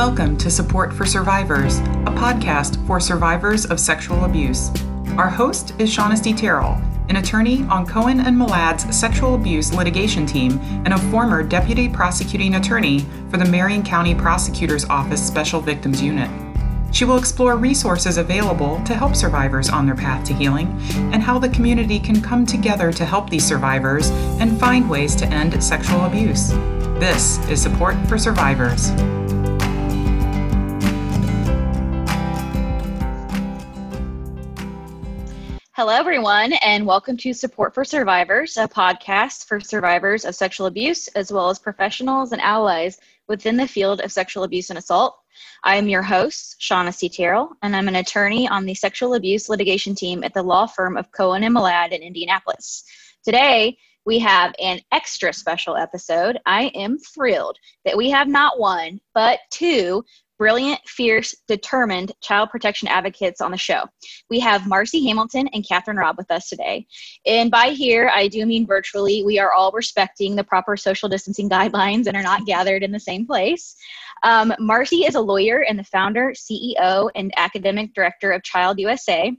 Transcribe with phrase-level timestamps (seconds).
[0.00, 4.70] Welcome to Support for Survivors, a podcast for survivors of sexual abuse.
[5.18, 6.80] Our host is Shaunestte Terrell,
[7.10, 12.54] an attorney on Cohen and Malad's sexual abuse litigation team and a former deputy prosecuting
[12.54, 16.30] attorney for the Marion County Prosecutor's Office Special Victims Unit.
[16.92, 20.68] She will explore resources available to help survivors on their path to healing
[21.12, 24.08] and how the community can come together to help these survivors
[24.40, 26.52] and find ways to end sexual abuse.
[26.98, 28.92] This is Support for Survivors.
[35.80, 41.08] Hello, everyone, and welcome to Support for Survivors, a podcast for survivors of sexual abuse,
[41.08, 45.18] as well as professionals and allies within the field of sexual abuse and assault.
[45.64, 49.94] I am your host, Shaunestte Terrell, and I'm an attorney on the sexual abuse litigation
[49.94, 52.84] team at the law firm of Cohen and Malad in Indianapolis.
[53.24, 56.38] Today, we have an extra special episode.
[56.44, 60.04] I am thrilled that we have not one, but two
[60.40, 63.84] brilliant, fierce, determined child protection advocates on the show.
[64.30, 66.86] We have Marci Hamilton and Kathryn Robb with us today.
[67.26, 69.22] And by here, I do mean virtually.
[69.22, 72.98] We are all respecting the proper social distancing guidelines and are not gathered in the
[72.98, 73.76] same place.
[74.22, 79.36] Um, Marci is a lawyer and the founder, CEO, and academic director of Child USA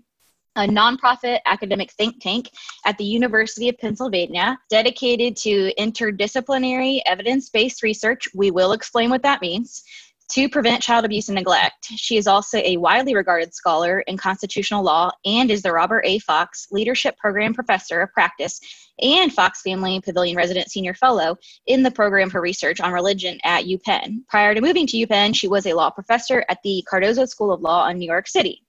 [0.58, 2.50] a nonprofit academic think tank
[2.86, 8.28] at the University of Pennsylvania dedicated to interdisciplinary evidence based research.
[8.36, 9.82] We will explain what that means
[10.32, 11.88] to prevent child abuse and neglect.
[11.96, 16.20] She is also a widely regarded scholar in constitutional law and is the Robert A.
[16.20, 18.62] Fox Leadership Program Professor of Practice
[19.02, 21.38] and Fox Family Pavilion Resident Senior Fellow
[21.68, 24.20] in the Program for Research on Religion at UPenn.
[24.30, 27.62] Prior to moving to UPenn, she was a law professor at the Cardozo School of
[27.62, 28.64] Law in New York City.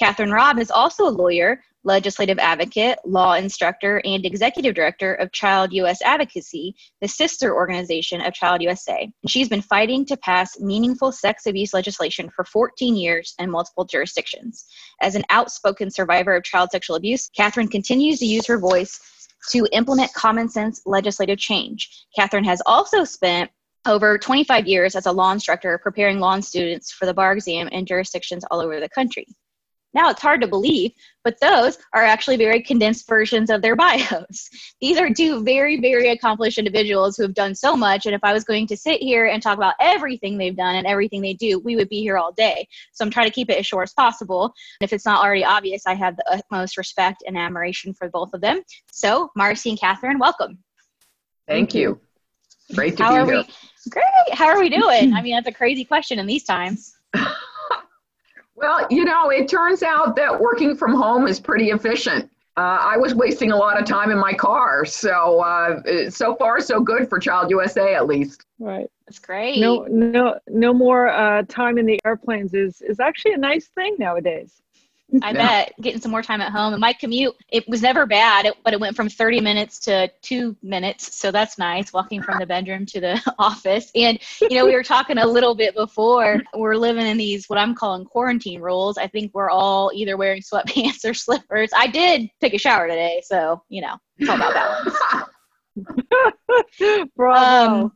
[0.00, 5.72] Kathryn Robb is also a lawyer legislative advocate, law instructor, and executive director of Child
[5.72, 9.08] US Advocacy, the sister organization of Child USA.
[9.28, 14.66] She's been fighting to pass meaningful sex abuse legislation for 14 years in multiple jurisdictions.
[15.00, 19.00] As an outspoken survivor of child sexual abuse, Kathryn continues to use her voice
[19.52, 22.06] to implement common sense legislative change.
[22.18, 23.50] Kathryn has also spent
[23.86, 27.86] over 25 years as a law instructor preparing law students for the bar exam in
[27.86, 29.26] jurisdictions all over the country.
[29.96, 30.92] Now it's hard to believe,
[31.24, 34.50] but those are actually very condensed versions of their bios.
[34.78, 38.04] These are two very, very accomplished individuals who have done so much.
[38.04, 40.86] And if I was going to sit here and talk about everything they've done and
[40.86, 42.68] everything they do, we would be here all day.
[42.92, 44.44] So I'm trying to keep it as short as possible.
[44.44, 48.34] And if it's not already obvious, I have the utmost respect and admiration for both
[48.34, 48.60] of them.
[48.92, 50.58] So, Marci and Kathryn, welcome.
[51.48, 51.98] Thank you.
[52.74, 53.44] Great to How be here.
[53.44, 54.34] We, great.
[54.34, 55.14] How are we doing?
[55.14, 56.94] I mean, that's a crazy question in these times.
[58.56, 62.30] Well, you know, it turns out that working from home is pretty efficient.
[62.56, 66.58] Uh, I was wasting a lot of time in my car, so uh, so far
[66.62, 68.46] so good for Child USA at least.
[68.58, 69.58] Right, that's great.
[69.58, 73.96] No, no, no more uh, time in the airplanes is is actually a nice thing
[73.98, 74.62] nowadays.
[75.22, 76.72] I bet getting some more time at home.
[76.72, 80.56] And my commute, it was never bad, but it went from 30 minutes to two
[80.62, 81.16] minutes.
[81.16, 83.90] So that's nice, walking from the bedroom to the office.
[83.94, 87.58] And, you know, we were talking a little bit before, we're living in these, what
[87.58, 88.98] I'm calling quarantine rules.
[88.98, 91.70] I think we're all either wearing sweatpants or slippers.
[91.74, 93.22] I did take a shower today.
[93.24, 94.98] So, you know, it's all about balance.
[97.16, 97.92] Bravo.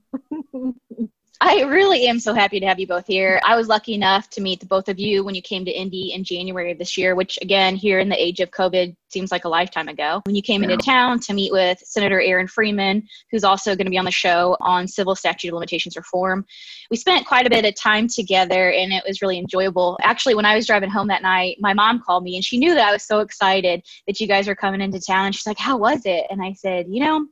[0.54, 1.10] Um,
[1.42, 3.40] I really am so happy to have you both here.
[3.46, 6.12] I was lucky enough to meet the both of you when you came to Indy
[6.12, 9.46] in January of this year, which again, here in the age of COVID, seems like
[9.46, 10.20] a lifetime ago.
[10.26, 10.70] When you came yeah.
[10.70, 14.10] into town to meet with Senator Aaron Freeman, who's also going to be on the
[14.10, 16.44] show on civil statute of limitations reform,
[16.90, 19.98] we spent quite a bit of time together and it was really enjoyable.
[20.02, 22.74] Actually, when I was driving home that night, my mom called me and she knew
[22.74, 25.26] that I was so excited that you guys were coming into town.
[25.26, 26.26] And she's like, How was it?
[26.28, 27.26] And I said, You know,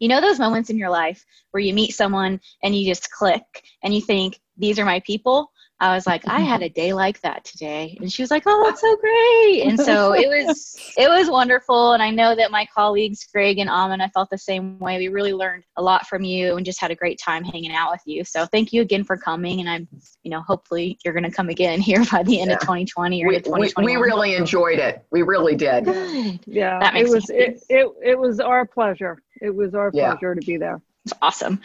[0.00, 3.64] you know those moments in your life where you meet someone and you just click
[3.84, 7.20] and you think these are my people I was like, I had a day like
[7.22, 7.96] that today.
[8.00, 9.62] And she was like, Oh, that's so great.
[9.62, 11.92] And so it was it was wonderful.
[11.92, 14.98] And I know that my colleagues, Greg and Amon, I felt the same way.
[14.98, 17.90] We really learned a lot from you and just had a great time hanging out
[17.90, 18.24] with you.
[18.24, 19.60] So thank you again for coming.
[19.60, 19.88] And I'm,
[20.22, 22.56] you know, hopefully you're gonna come again here by the end yeah.
[22.56, 23.84] of 2020 or we, 2021.
[23.84, 25.04] We, we really enjoyed it.
[25.10, 25.86] We really did.
[25.86, 26.40] Good.
[26.46, 26.78] Yeah.
[26.78, 29.22] That makes it was it, it, it was our pleasure.
[29.40, 30.12] It was our yeah.
[30.12, 30.80] pleasure to be there.
[31.04, 31.60] It's awesome.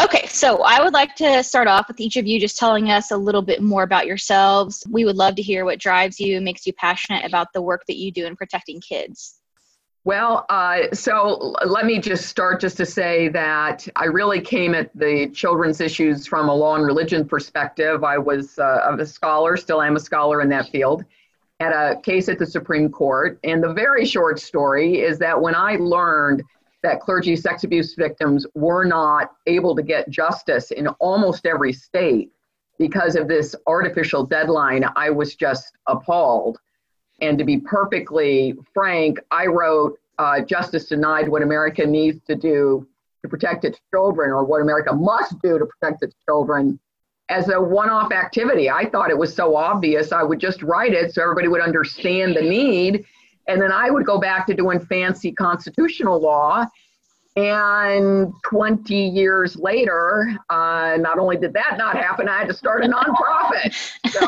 [0.00, 3.10] Okay, so I would like to start off with each of you just telling us
[3.10, 4.86] a little bit more about yourselves.
[4.88, 7.96] We would love to hear what drives you, makes you passionate about the work that
[7.96, 9.40] you do in protecting kids.
[10.04, 14.96] Well, uh, so let me just start just to say that I really came at
[14.96, 18.04] the children's issues from a law and religion perspective.
[18.04, 21.04] I was uh, a scholar, still am a scholar in that field,
[21.58, 23.40] had a case at the Supreme Court.
[23.42, 26.44] And the very short story is that when I learned
[26.86, 32.30] that clergy sex abuse victims were not able to get justice in almost every state,
[32.78, 36.58] because of this artificial deadline, I was just appalled.
[37.20, 42.86] And to be perfectly frank, I wrote uh, Justice Denied What America Needs to Do
[43.22, 46.78] to Protect Its Children, or What America Must Do to Protect Its Children,
[47.30, 48.70] as a one off activity.
[48.70, 52.36] I thought it was so obvious, I would just write it so everybody would understand
[52.36, 53.04] the need.
[53.48, 56.66] And then I would go back to doing fancy constitutional law
[57.36, 62.82] and 20 years later, uh, not only did that not happen, I had to start
[62.82, 63.74] a nonprofit.
[64.08, 64.26] So,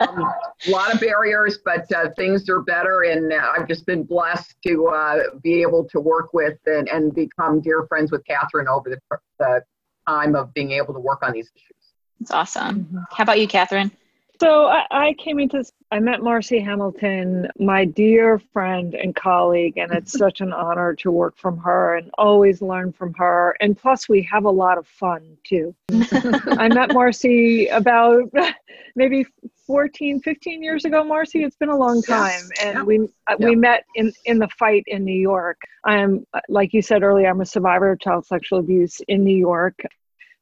[0.00, 0.32] um,
[0.66, 3.02] a lot of barriers, but uh, things are better.
[3.02, 7.14] And uh, I've just been blessed to uh, be able to work with and, and
[7.14, 9.62] become dear friends with Kathryn over the, the
[10.08, 11.92] time of being able to work on these issues.
[12.18, 12.80] That's awesome.
[12.80, 12.98] Mm-hmm.
[13.12, 13.92] How about you, Kathryn?
[14.40, 19.92] So I, I, came into I met Marci Hamilton, my dear friend and colleague, and
[19.92, 23.56] it's such an honor to work from her and always learn from her.
[23.60, 25.74] And plus, we have a lot of fun too.
[25.92, 28.32] I met Marci about
[28.96, 29.26] maybe
[29.66, 31.04] 14, 15 years ago.
[31.04, 32.50] Marci, it's been a long time, yes.
[32.62, 32.82] and yeah.
[32.82, 33.48] we uh, yeah.
[33.48, 35.60] we met in in the fight in New York.
[35.84, 39.82] I'm like you said earlier, I'm a survivor of child sexual abuse in New York.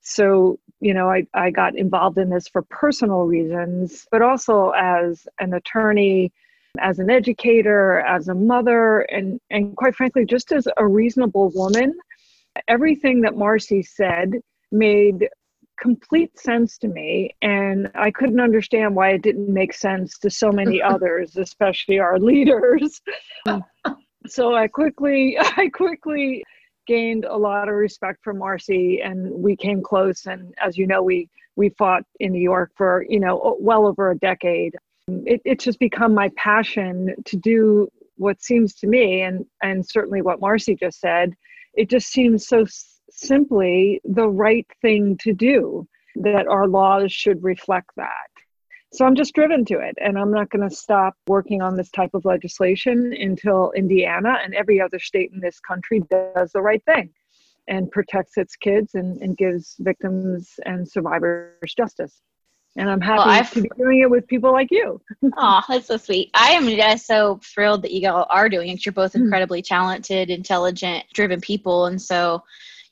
[0.02, 5.28] So you know, I, I got involved in this for personal reasons, but also as
[5.38, 6.32] an attorney,
[6.78, 11.92] as an educator, as a mother, and, and quite frankly, just as a reasonable woman.
[12.66, 14.40] Everything that Marci said
[14.72, 15.28] made
[15.78, 20.50] complete sense to me, and I couldn't understand why it didn't make sense to so
[20.50, 23.02] many others, especially our leaders.
[23.46, 23.58] Hmm.
[24.26, 26.42] so I quickly, I quickly
[26.86, 30.26] gained a lot of respect for Marci and we came close.
[30.26, 34.10] And as you know, we, we fought in New York for, you know, well over
[34.10, 34.74] a decade.
[35.08, 40.20] It, it's just become my passion to do what seems to me, and, and certainly
[40.20, 41.32] what Marci just said,
[41.74, 47.42] it just seems so s- simply the right thing to do that our laws should
[47.42, 48.29] reflect that.
[48.92, 51.90] So I'm just driven to it, and I'm not going to stop working on this
[51.90, 56.82] type of legislation until Indiana and every other state in this country does the right
[56.84, 57.10] thing
[57.68, 62.20] and protects its kids and, and gives victims and survivors justice.
[62.76, 65.00] And I'm happy well, to be doing it with people like you.
[65.36, 66.30] oh, that's so sweet.
[66.34, 68.84] I am just so thrilled that you all are doing it.
[68.84, 69.22] You're both hmm.
[69.22, 71.86] incredibly talented, intelligent, driven people.
[71.86, 72.42] And so,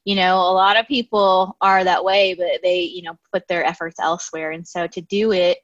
[0.05, 3.65] you know, a lot of people are that way, but they, you know, put their
[3.65, 4.53] efforts elsewhere.
[4.53, 5.59] And so to do it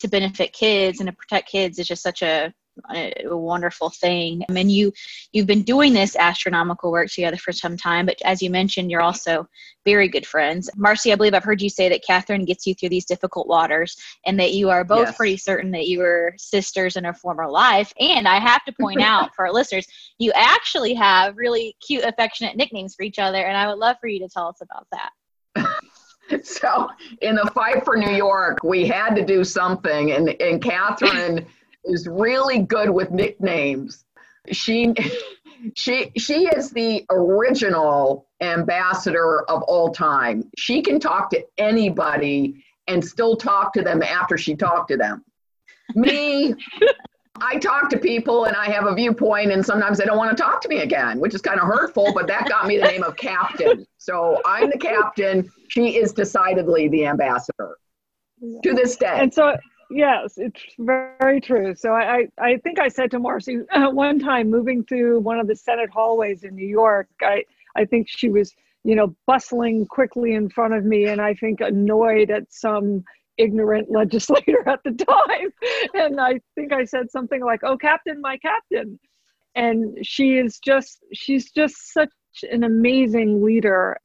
[0.00, 2.52] to benefit kids and to protect kids is just such a,
[2.94, 4.42] a, wonderful thing.
[4.48, 4.92] I mean, you
[5.32, 9.02] you've been doing this astronomical work together for some time, but as you mentioned, you're
[9.02, 9.46] also
[9.84, 10.70] very good friends.
[10.76, 13.96] Marci, I believe I've heard you say that Kathryn gets you through these difficult waters,
[14.26, 15.16] and that you are both yes.
[15.16, 17.92] pretty certain that you were sisters in a former life.
[17.98, 19.86] And I have to point out for our listeners,
[20.18, 24.08] you actually have really cute, affectionate nicknames for each other, and I would love for
[24.08, 25.10] you to tell us about that.
[26.42, 26.88] so
[27.20, 31.46] in the fight for New York, we had to do something, and and Kathryn
[31.84, 34.04] is really good with nicknames.
[34.50, 34.94] She
[35.74, 40.50] she she is the original ambassador of all time.
[40.56, 45.24] She can talk to anybody and still talk to them after she talked to them.
[45.94, 46.54] Me,
[47.40, 50.42] I talk to people and I have a viewpoint, and sometimes they don't want to
[50.42, 53.02] talk to me again, which is kind of hurtful, but that got me the name
[53.02, 53.86] of captain.
[53.98, 55.50] So I'm the captain.
[55.68, 57.76] She is decidedly the ambassador
[58.62, 59.18] to this day.
[59.18, 59.56] And so,
[59.90, 61.74] yes, it's very true.
[61.74, 65.46] So I, I, think I said to Marci uh, one time moving through one of
[65.46, 67.44] the Senate hallways in New York, I,
[67.76, 68.54] I think she was,
[68.84, 73.04] you know, bustling quickly in front of me and I think annoyed at some
[73.40, 75.50] ignorant legislator at the time.
[75.94, 78.98] And I think I said something like, Oh, Captain, my Captain.
[79.54, 82.10] And she is just, she's just such
[82.50, 83.98] an amazing leader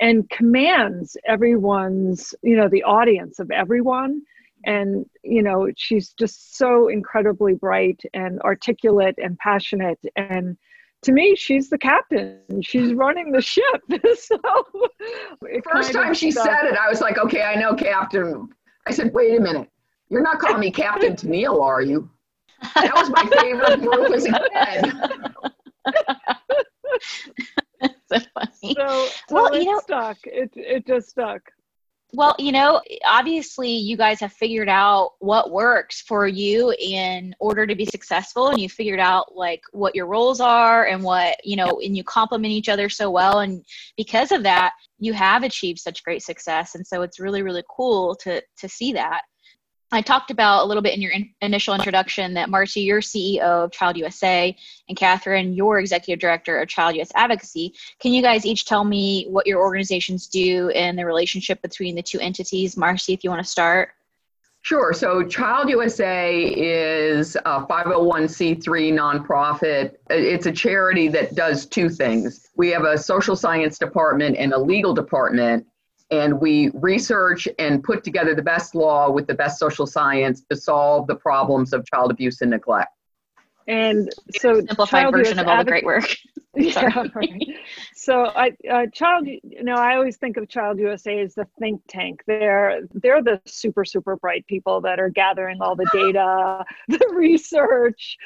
[0.00, 4.22] and commands everyone's, you know, the audience of everyone.
[4.64, 10.00] And, you know, she's just so incredibly bright and articulate and passionate.
[10.16, 10.56] And
[11.02, 12.40] to me, she's the captain.
[12.62, 13.82] She's running the ship.
[14.16, 14.38] so
[15.70, 18.48] first time she said it, I was like, okay, I know captain.
[18.88, 19.68] I said, wait a minute.
[20.08, 22.08] You're not calling me Captain Tennille, are you?
[22.74, 24.92] That was my favorite group as a kid.
[28.10, 28.74] so funny.
[28.74, 30.16] So, so well, it you know, stuck.
[30.24, 31.42] It it just stuck.
[32.12, 37.66] Well, you know, obviously you guys have figured out what works for you in order
[37.66, 41.54] to be successful and you figured out like what your roles are and what, you
[41.54, 43.62] know, and you complement each other so well and
[43.98, 48.16] because of that, you have achieved such great success and so it's really really cool
[48.16, 49.22] to to see that.
[49.90, 53.40] I talked about a little bit in your in- initial introduction that Marci, you're CEO
[53.40, 54.54] of Child USA,
[54.88, 57.72] and Kathryn, you're executive director of Child US Advocacy.
[57.98, 62.02] Can you guys each tell me what your organizations do and the relationship between the
[62.02, 62.74] two entities?
[62.74, 63.90] Marci, if you want to start.
[64.60, 64.92] Sure.
[64.92, 69.94] So Child USA is a 501c3 nonprofit.
[70.10, 72.48] It's a charity that does two things.
[72.56, 75.66] We have a social science department and a legal department,
[76.10, 80.56] and we research and put together the best law with the best social science to
[80.56, 82.92] solve the problems of child abuse and neglect.
[83.66, 86.08] And so, simplified version of all the great work.
[86.56, 87.42] yeah, right.
[87.94, 91.82] So, I uh, child, you know, I always think of Child USA as the think
[91.86, 92.22] tank.
[92.26, 98.16] They're they're the super super bright people that are gathering all the data, the research,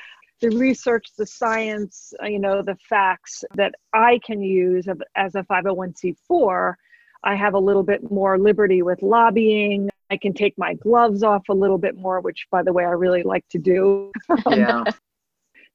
[0.40, 4.86] the research, the science, uh, you know, the facts that I can use
[5.16, 6.74] as a 501c4
[7.24, 9.90] I have a little bit more liberty with lobbying.
[10.10, 12.90] I can take my gloves off a little bit more, which, by the way, I
[12.90, 14.12] really like to do.
[14.46, 14.84] Um, yeah.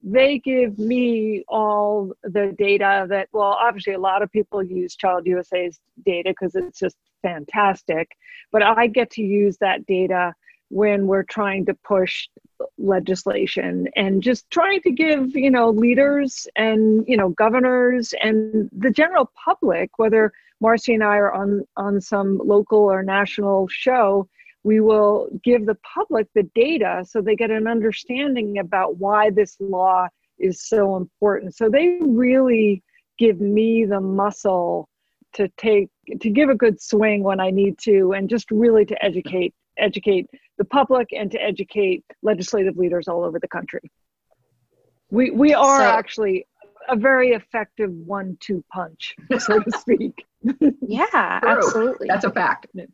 [0.03, 5.25] they give me all the data that, well, obviously, a lot of people use Child
[5.25, 8.09] USA's data because it's just fantastic.
[8.51, 10.33] But I get to use that data
[10.69, 12.27] when we're trying to push
[12.77, 18.89] legislation and just trying to give you know leaders and you know governors and the
[18.89, 20.33] general public whether
[20.63, 24.27] marci and i are on on some local or national show
[24.63, 29.55] we will give the public the data so they get an understanding about why this
[29.59, 30.07] law
[30.39, 32.83] is so important so they really
[33.17, 34.87] give me the muscle
[35.33, 35.89] to take
[36.21, 40.27] to give a good swing when i need to and just really to educate educate
[40.57, 43.91] the public and to educate legislative leaders all over the country.
[45.09, 46.45] We, we are so, actually
[46.87, 50.25] a very effective one two punch, so to speak.
[50.81, 51.49] yeah, True.
[51.49, 52.07] absolutely.
[52.07, 52.67] That's a fact.
[52.73, 52.85] Yeah.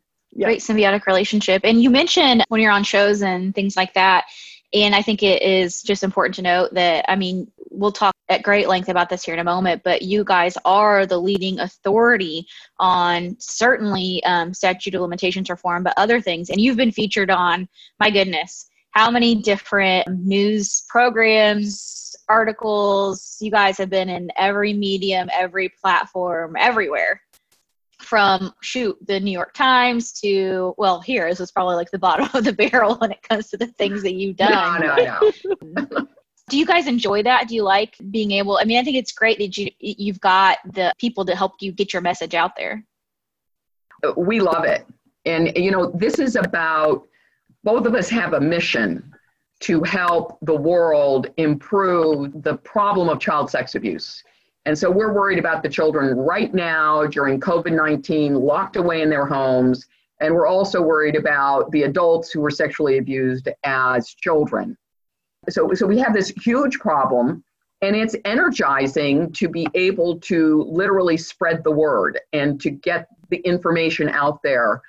[0.46, 1.62] Great symbiotic relationship.
[1.64, 4.24] And you mentioned when you're on shows and things like that.
[4.72, 8.42] And I think it is just important to note that, I mean, we'll talk at
[8.42, 12.46] great length about this here in a moment, but you guys are the leading authority
[12.80, 16.50] on certainly um, statute of limitations reform, but other things.
[16.50, 17.68] And you've been featured on,
[18.00, 23.36] my goodness, how many different news programs, articles?
[23.40, 27.20] You guys have been in every medium, every platform, everywhere.
[28.00, 32.28] From shoot the New York Times to well, here this is probably like the bottom
[32.34, 34.80] of the barrel when it comes to the things that you've done.
[34.80, 36.06] No, no, no.
[36.48, 39.12] do you guys enjoy that do you like being able i mean i think it's
[39.12, 42.84] great that you you've got the people to help you get your message out there
[44.16, 44.86] we love it
[45.24, 47.06] and you know this is about
[47.62, 49.13] both of us have a mission
[49.64, 54.22] to help the world improve the problem of child sex abuse
[54.66, 59.26] and so we're worried about the children right now during covid-19 locked away in their
[59.26, 59.86] homes
[60.20, 64.76] and we're also worried about the adults who were sexually abused as children
[65.50, 67.44] so, so we have this huge problem,
[67.82, 73.38] and it's energizing to be able to literally spread the word and to get the
[73.38, 74.80] information out there.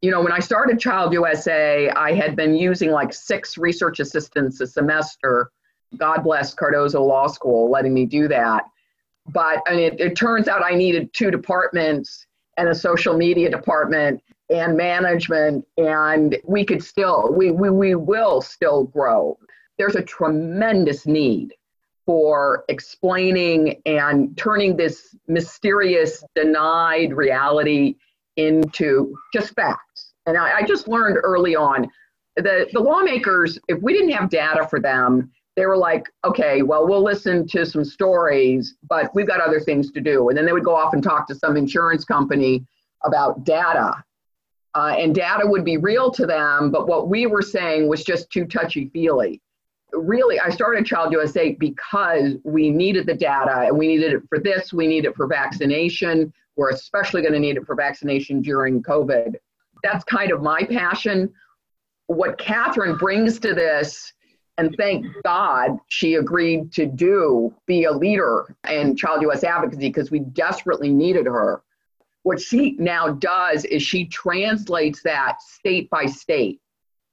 [0.00, 4.60] You know, when I started Child USA, I had been using like six research assistants
[4.60, 5.50] a semester.
[5.96, 8.64] God bless Cardozo Law School letting me do that.
[9.26, 12.26] But and it, it turns out I needed two departments
[12.56, 18.40] and a social media department and management and we could still we, we, we will
[18.40, 19.38] still grow
[19.78, 21.54] there's a tremendous need
[22.04, 27.94] for explaining and turning this mysterious, denied reality
[28.36, 29.82] into just facts.
[30.28, 31.88] And I, I just learned early on
[32.36, 36.86] that the lawmakers, if we didn't have data for them, they were like, okay, well,
[36.86, 40.28] we'll listen to some stories, but we've got other things to do.
[40.28, 42.64] And then they would go off and talk to some insurance company
[43.04, 43.92] about data.
[44.74, 48.30] Uh, and data would be real to them, but what we were saying was just
[48.30, 49.42] too touchy feely
[49.92, 54.38] really, I started Child USA because we needed the data and we needed it for
[54.38, 56.32] this, we need it for vaccination.
[56.56, 59.36] We're especially going to need it for vaccination during COVID.
[59.82, 61.32] That's kind of my passion.
[62.06, 64.12] What Kathryn brings to this,
[64.56, 70.10] and thank God she agreed to do, be a leader in Child US advocacy because
[70.10, 71.62] we desperately needed her.
[72.24, 76.60] What she now does is she translates that state by state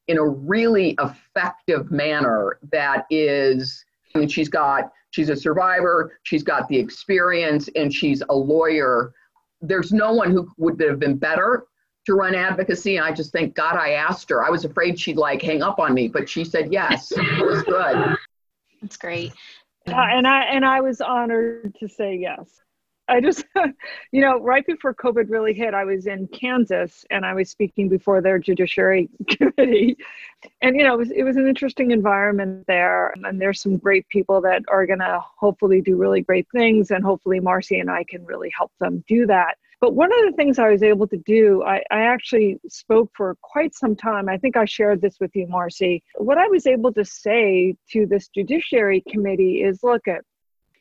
[0.08, 6.44] in a really effective manner that is I mean she's got she's a survivor, she's
[6.44, 9.14] got the experience and she's a lawyer.
[9.62, 11.66] There's no one who would have been better
[12.06, 12.98] to run advocacy.
[12.98, 14.44] And I just thank God I asked her.
[14.44, 17.12] I was afraid she'd like hang up on me, but she said yes.
[17.12, 18.16] it was good.
[18.82, 19.34] That's great.
[19.88, 22.62] Uh, and I and I was honored to say yes.
[23.08, 23.46] I just,
[24.12, 27.90] you know, right before COVID really hit, I was in Kansas and I was speaking
[27.90, 29.98] before their Judiciary Committee.
[30.62, 33.14] And, you know, it was, it was an interesting environment there.
[33.24, 36.92] And there's some great people that are going to hopefully do really great things.
[36.92, 39.58] And hopefully Marci and I can really help them do that.
[39.82, 43.38] But one of the things I was able to do, I, I, actually spoke for
[43.42, 44.30] quite some time.
[44.30, 46.02] I think I shared this with you, Marci.
[46.16, 50.24] What I was able to say to this Judiciary Committee is look, at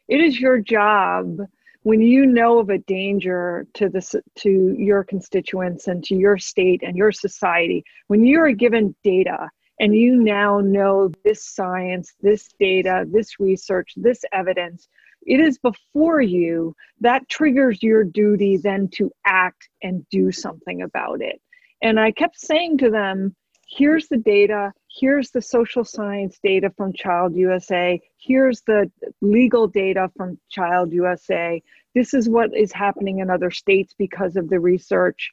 [0.09, 1.39] it is your job
[1.85, 6.83] when you know of a danger to this to your constituents and to your state
[6.83, 9.49] and your society when you are given data
[9.81, 14.89] and you now know this science this data this research this evidence
[15.27, 21.21] it is before you that triggers your duty then to act and do something about
[21.21, 21.41] it.
[21.83, 23.35] And i kept saying to them
[23.67, 28.91] here's the data here's the social science data from Child USA, here's the
[29.21, 31.63] legal data from Child USA,
[31.95, 35.33] this is what is happening in other states because of the research.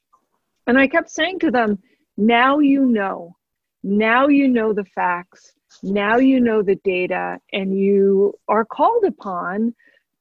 [0.68, 1.80] And I kept saying to them,
[2.18, 3.36] now you know,
[3.84, 9.74] now you know the facts, now you know the data, and you are called upon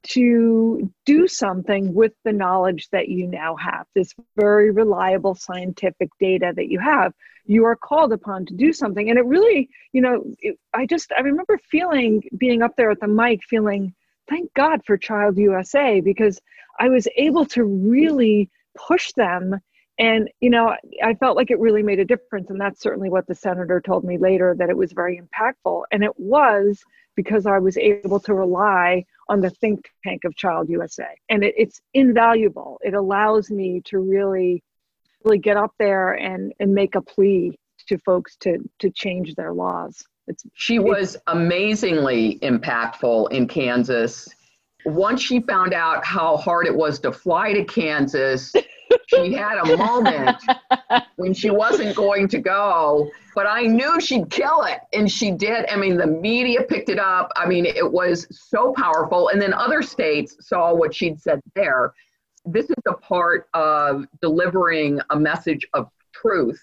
[0.02, 6.52] to do something with the knowledge that you now have, this very reliable scientific data
[6.56, 7.12] that you have.
[7.44, 9.10] You are called upon to do something.
[9.10, 13.00] And it really, you know, it, I just, I remember feeling, being up there at
[13.00, 13.94] the mic, feeling,
[14.28, 16.40] thank God for Child USA, because
[16.78, 19.60] I was able to really push them.
[20.00, 22.48] And, you know, I felt like it really made a difference.
[22.48, 25.82] And that's certainly what the senator told me later that it was very impactful.
[25.92, 26.82] And it was
[27.16, 31.04] because I was able to rely on the think tank of Child USA.
[31.28, 32.80] And it, it's invaluable.
[32.82, 34.64] It allows me to really,
[35.22, 39.52] really get up there and, and make a plea to folks to, to change their
[39.52, 40.02] laws.
[40.26, 44.30] It's, she was amazingly impactful in Kansas.
[44.86, 48.50] Once she found out how hard it was to fly to Kansas,
[49.06, 50.42] she had a moment
[51.16, 54.80] when she wasn't going to go, but I knew she'd kill it.
[54.92, 55.68] And she did.
[55.70, 57.30] I mean, the media picked it up.
[57.36, 59.28] I mean, it was so powerful.
[59.28, 61.92] And then other states saw what she'd said there.
[62.44, 66.60] This is a part of delivering a message of truth.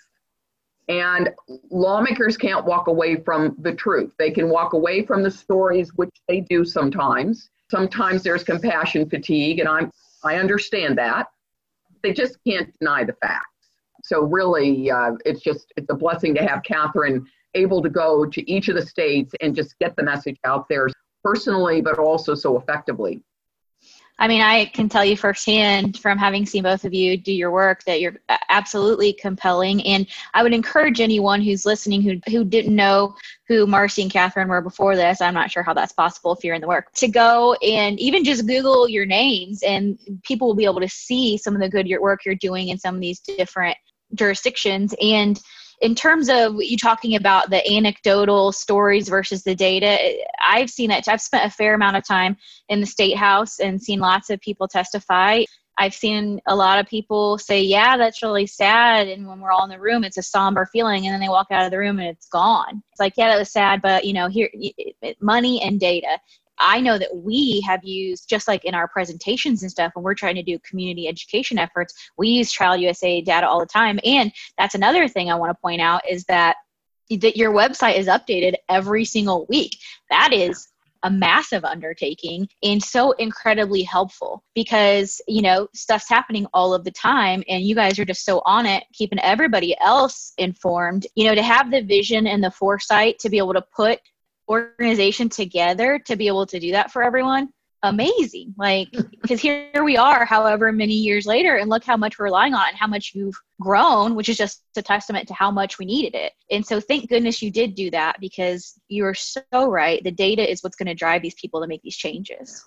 [0.90, 1.30] And
[1.70, 4.14] lawmakers can't walk away from the truth.
[4.18, 7.50] They can walk away from the stories, which they do sometimes.
[7.70, 9.92] Sometimes there's compassion fatigue, and I'm
[10.24, 11.28] I understand that
[12.08, 13.44] they just can't deny the facts.
[14.04, 18.52] So really, uh, it's just it's a blessing to have Kathryn able to go to
[18.52, 20.88] each of the states and just get the message out there
[21.24, 23.22] personally, but also so effectively.
[24.20, 27.52] I mean, I can tell you firsthand from having seen both of you do your
[27.52, 28.16] work that you're
[28.50, 29.86] absolutely compelling.
[29.86, 33.16] And I would encourage anyone who's listening who, who didn't know
[33.48, 36.56] who Marci and Kathryn were before this, I'm not sure how that's possible if you're
[36.56, 40.66] in the work, to go and even just Google your names and people will be
[40.66, 43.78] able to see some of the good work you're doing in some of these different
[44.16, 44.96] jurisdictions.
[45.02, 45.40] And
[45.82, 49.98] in terms of you talking about the anecdotal stories versus the data,
[50.44, 51.08] I've seen that.
[51.08, 52.38] I've spent a fair amount of time
[52.70, 55.44] in the state house and seen lots of people testify.
[55.80, 59.64] I've seen a lot of people say, "Yeah, that's really sad," and when we're all
[59.64, 62.00] in the room, it's a somber feeling, and then they walk out of the room
[62.00, 62.82] and it's gone.
[62.92, 64.50] It's like, "Yeah, that was sad, but you know, here,
[65.22, 66.20] money and data."
[66.60, 70.16] I know that we have used, just like in our presentations and stuff, when we're
[70.16, 74.00] trying to do community education efforts, we use Child USA data all the time.
[74.04, 76.58] And that's another thing I want to point out is that
[77.10, 79.78] that your website is updated every single week.
[80.10, 80.68] That is
[81.04, 86.92] a massive undertaking and so incredibly helpful because you know stuff's happening all of the
[86.92, 91.36] time and you guys are just so on it keeping everybody else informed you know
[91.36, 94.00] to have the vision and the foresight to be able to put
[94.50, 97.50] organization together to be able to do that for everyone
[97.84, 98.54] amazing.
[98.58, 98.90] Like
[99.22, 102.68] because here we are however many years later and look how much we're relying on
[102.70, 106.16] and how much you've grown which is just a testament to how much we needed
[106.16, 106.34] it.
[106.52, 110.04] And so thank goodness you did do that because you're so right.
[110.04, 112.66] The data is what's going to drive these people to make these changes.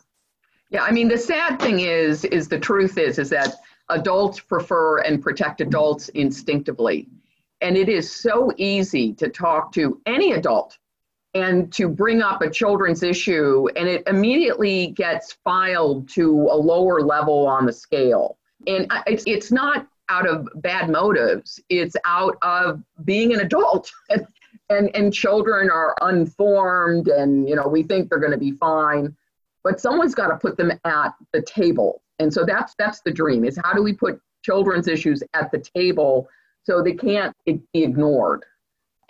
[0.71, 3.57] Yeah i mean the sad thing is is the truth is is that
[3.89, 7.09] adults prefer and protect adults instinctively.
[7.63, 10.79] And it is so easy to talk to any adult
[11.35, 17.03] and to bring up a children's issue, and it immediately gets filed to a lower
[17.03, 18.39] level on the scale.
[18.67, 23.91] And it's, it's not out of bad motives, it's out of being an adult.
[24.11, 24.27] and,
[24.69, 29.17] and, and children are unformed, and you know we think they're going to be fine,
[29.65, 32.03] but someone's got to put them at the table.
[32.19, 35.59] And so that's that's the dream: is how do we put children's issues at the
[35.59, 36.29] table
[36.65, 38.45] so they can't be ignored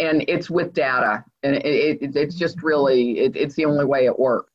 [0.00, 4.06] and it's with data and it, it, it's just really it, it's the only way
[4.06, 4.52] it works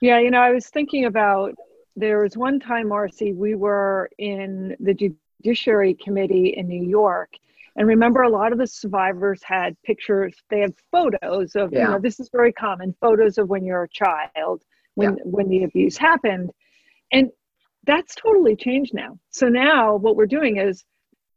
[0.00, 1.54] yeah you know i was thinking about
[1.96, 7.30] there was one time, Marci, we were in the Judiciary Committee in New York.
[7.74, 11.80] And remember, a lot of the survivors had pictures, they had photos of, yeah.
[11.80, 14.62] you know, this is very common photos of when you're a child,
[14.94, 15.22] when, yeah.
[15.24, 16.50] when the abuse happened.
[17.12, 17.30] And
[17.84, 19.18] that's totally changed now.
[19.30, 20.84] So now what we're doing is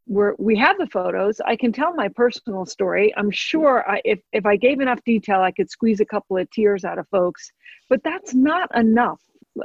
[0.10, 1.40] we're, we have the photos.
[1.46, 3.14] I can tell my personal story.
[3.16, 6.50] I'm sure I, if, if I gave enough detail, I could squeeze a couple of
[6.50, 7.52] tears out of folks,
[7.90, 9.22] but that's not enough,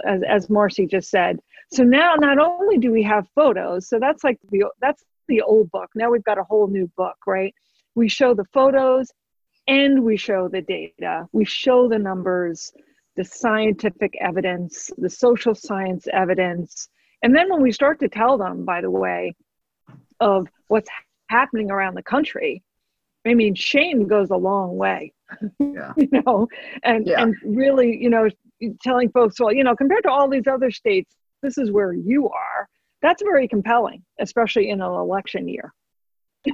[0.07, 1.41] as, as Marci just said.
[1.73, 5.71] So now not only do we have photos, so that's like the, that's the old
[5.71, 5.89] book.
[5.95, 7.55] Now we've got a whole new book, right?
[7.95, 9.11] We show the photos
[9.67, 11.27] and we show the data.
[11.33, 12.71] We show the numbers,
[13.17, 16.91] the scientific evidence, the social science evidence.
[17.23, 19.35] And then when we start to tell them, by the way,
[20.25, 20.89] of what's
[21.29, 22.63] happening around the country,
[23.27, 25.13] I mean, shame goes a long way.
[25.61, 25.93] Yeah.
[25.97, 26.49] you know,
[26.83, 27.23] and yeah.
[27.23, 28.29] and really, you know,
[28.83, 32.29] telling folks, well, you know, compared to all these other states, this is where you
[32.29, 32.69] are.
[33.03, 35.73] That's very compelling, especially in an election year.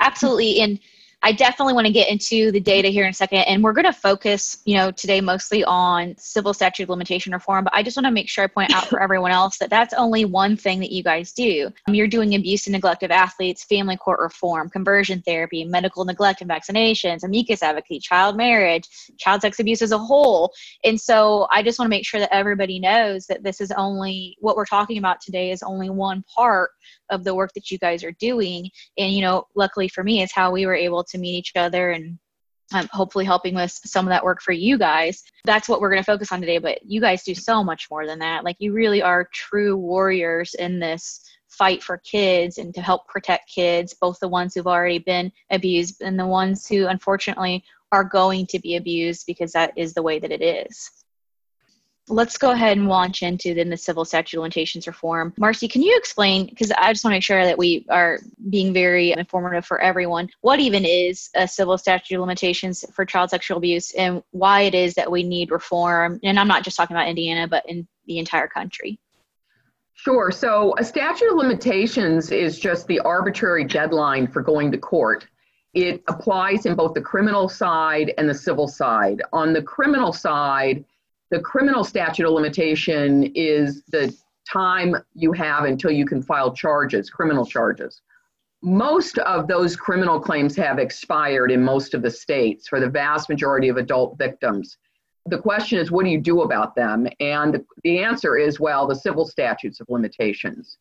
[0.00, 0.61] Absolutely.
[0.61, 0.80] And
[1.22, 3.85] I definitely want to get into the data here in a second, and we're going
[3.85, 7.64] to focus, you know, today mostly on civil statute of limitation reform.
[7.64, 9.92] But I just want to make sure I point out for everyone else that that's
[9.92, 11.70] only one thing that you guys do.
[11.87, 16.40] Um, you're doing abuse and neglect of athletes, family court reform, conversion therapy, medical neglect
[16.40, 20.54] and vaccinations, amicus advocacy, child marriage, child sex abuse as a whole.
[20.85, 24.37] And so I just want to make sure that everybody knows that this is only
[24.40, 26.70] what we're talking about today is only one part
[27.11, 28.70] of the work that you guys are doing.
[28.96, 31.90] And you know, luckily for me, it's how we were able to meet each other
[31.90, 32.18] and
[32.73, 35.25] um, hopefully helping with some of that work for you guys.
[35.44, 36.59] That's what we're going to focus on today.
[36.59, 38.44] But you guys do so much more than that.
[38.44, 43.51] Like you really are true warriors in this fight for kids and to help protect
[43.51, 48.46] kids, both the ones who've already been abused and the ones who unfortunately are going
[48.46, 50.90] to be abused because that is the way that it is
[52.11, 55.33] let's go ahead and launch into then the civil statute limitations reform.
[55.38, 58.18] Marci, can you explain, because I just want to make sure that we are
[58.51, 63.31] being very informative for everyone, what even is a civil statute of limitations for child
[63.31, 66.20] sexual abuse and why it is that we need reform?
[66.23, 68.99] And I'm not just talking about Indiana, but in the entire country.
[69.94, 70.31] Sure.
[70.31, 75.27] So a statute of limitations is just the arbitrary deadline for going to court.
[75.75, 79.23] It applies in both the criminal side and the civil side.
[79.33, 80.85] On the criminal side,
[81.30, 84.14] the criminal statute of limitation is the
[84.50, 88.02] time you have until you can file charges, criminal charges.
[88.62, 93.28] Most of those criminal claims have expired in most of the states for the vast
[93.28, 94.76] majority of adult victims.
[95.26, 97.06] The question is, what do you do about them?
[97.20, 100.78] And the answer is, well, the civil statutes of limitations.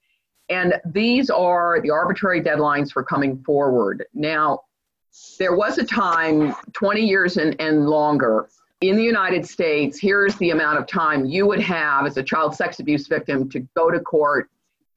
[0.50, 4.06] And these are the arbitrary deadlines for coming forward.
[4.14, 4.62] Now,
[5.38, 8.50] there was a time 20 years and, and longer
[8.82, 12.56] in the United States, here's the amount of time you would have as a child
[12.56, 14.50] sex abuse victim to go to court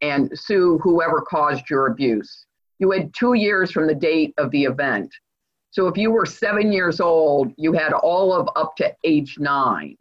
[0.02, 2.46] and sue whoever caused your abuse.
[2.78, 5.12] You had two years from the date of the event.
[5.70, 9.96] So if you were seven years old, you had all of up to age nine.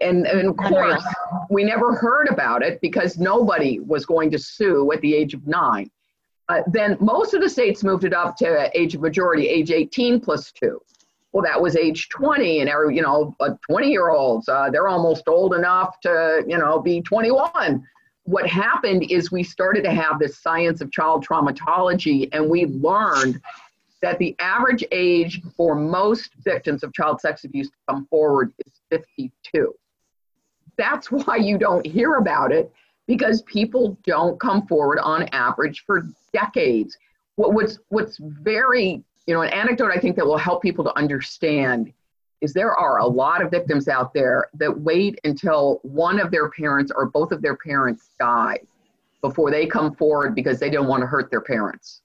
[0.00, 1.04] And, and of course,
[1.50, 5.46] we never heard about it because nobody was going to sue at the age of
[5.46, 5.90] nine.
[6.48, 10.20] Uh, then most of the states moved it up to age of majority, age 18
[10.20, 10.80] plus two
[11.34, 13.36] well, that was age 20, and every, you know,
[13.68, 17.84] 20 year olds, uh, they're almost old enough to, you know, be 21.
[18.22, 23.40] What happened is we started to have this science of child traumatology, and we learned
[24.00, 28.72] that the average age for most victims of child sex abuse to come forward is
[28.90, 29.74] 52.
[30.78, 32.72] That's why you don't hear about it
[33.08, 36.96] because people don't come forward on average for decades.
[37.34, 40.96] What, what's, what's very you know, an anecdote I think that will help people to
[40.98, 41.92] understand
[42.40, 46.50] is there are a lot of victims out there that wait until one of their
[46.50, 48.58] parents or both of their parents die
[49.22, 52.02] before they come forward because they don't want to hurt their parents.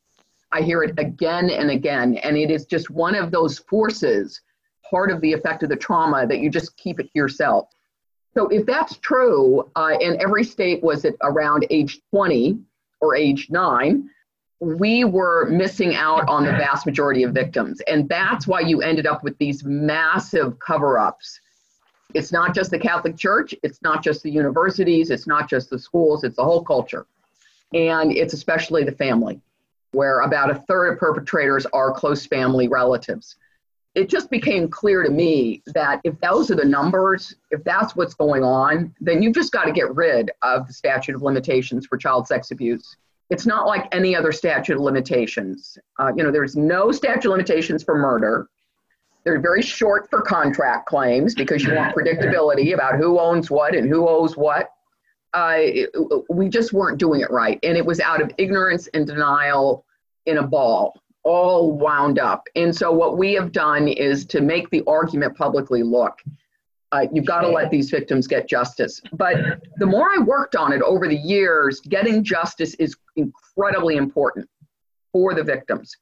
[0.52, 4.42] I hear it again and again, and it is just one of those forces,
[4.90, 7.70] part of the effect of the trauma, that you just keep it to yourself.
[8.34, 12.60] So, if that's true, uh, every state was at around age 20
[13.02, 14.10] or age nine,
[14.60, 17.82] we were missing out on the vast majority of victims.
[17.88, 21.40] And that's why you ended up with these massive cover ups.
[22.14, 25.80] It's not just the Catholic Church, it's not just the universities, it's not just the
[25.80, 27.06] schools, it's the whole culture.
[27.74, 29.40] And it's especially the family,
[29.92, 33.36] where about a third of perpetrators are close family relatives.
[33.96, 38.14] It just became clear to me that if those are the numbers, if that's what's
[38.14, 41.98] going on, then you've just got to get rid of the statute of limitations for
[41.98, 42.98] child sex abuse
[43.30, 45.78] it's not like any other statute of limitations.
[46.00, 48.50] Uh, you know, there's no statute of limitations for murder.
[49.24, 53.88] They're very short for contract claims because you want predictability about who owns what and
[53.88, 54.70] who owes what.
[55.34, 55.60] uh,
[56.30, 57.60] we just weren't doing it right.
[57.64, 59.86] And it was out of ignorance and denial
[60.26, 62.48] in a ball, all wound up.
[62.56, 66.20] And so, what we have done is to make the argument publicly look,
[66.92, 69.02] uh, you've got to let these victims get justice.
[69.14, 69.38] But
[69.78, 74.50] the more I worked on it over the years, getting justice is incredibly important
[75.12, 75.96] for the victims.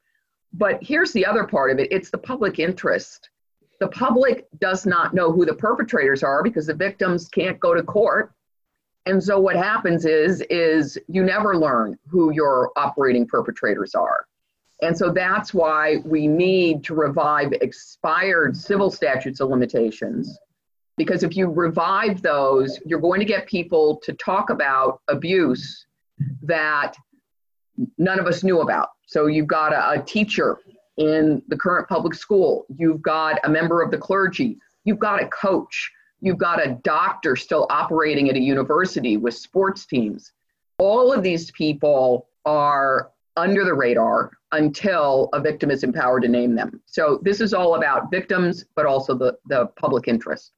[0.54, 3.30] But here's the other part of it it's the public interest.
[3.80, 7.84] The public does not know who the perpetrators are because the victims can't go to
[7.84, 8.32] court.
[9.06, 14.26] And so what happens is is you never learn who your operating perpetrators are.
[14.82, 20.38] And so that's why we need to revive expired civil statutes of limitations.
[20.98, 25.86] Because if you revive those, you're going to get people to talk about abuse
[26.42, 26.96] that
[27.98, 28.90] none of us knew about.
[29.06, 30.58] So you've got a, a teacher
[30.98, 35.28] in the current public school, you've got a member of the clergy, you've got a
[35.28, 40.34] coach, you've got a doctor still operating at a university with sports teams.
[40.80, 46.56] All of these people are under the radar until a victim is empowered to name
[46.56, 46.82] them.
[46.88, 50.52] So this is all about victims, but also the, the public interest.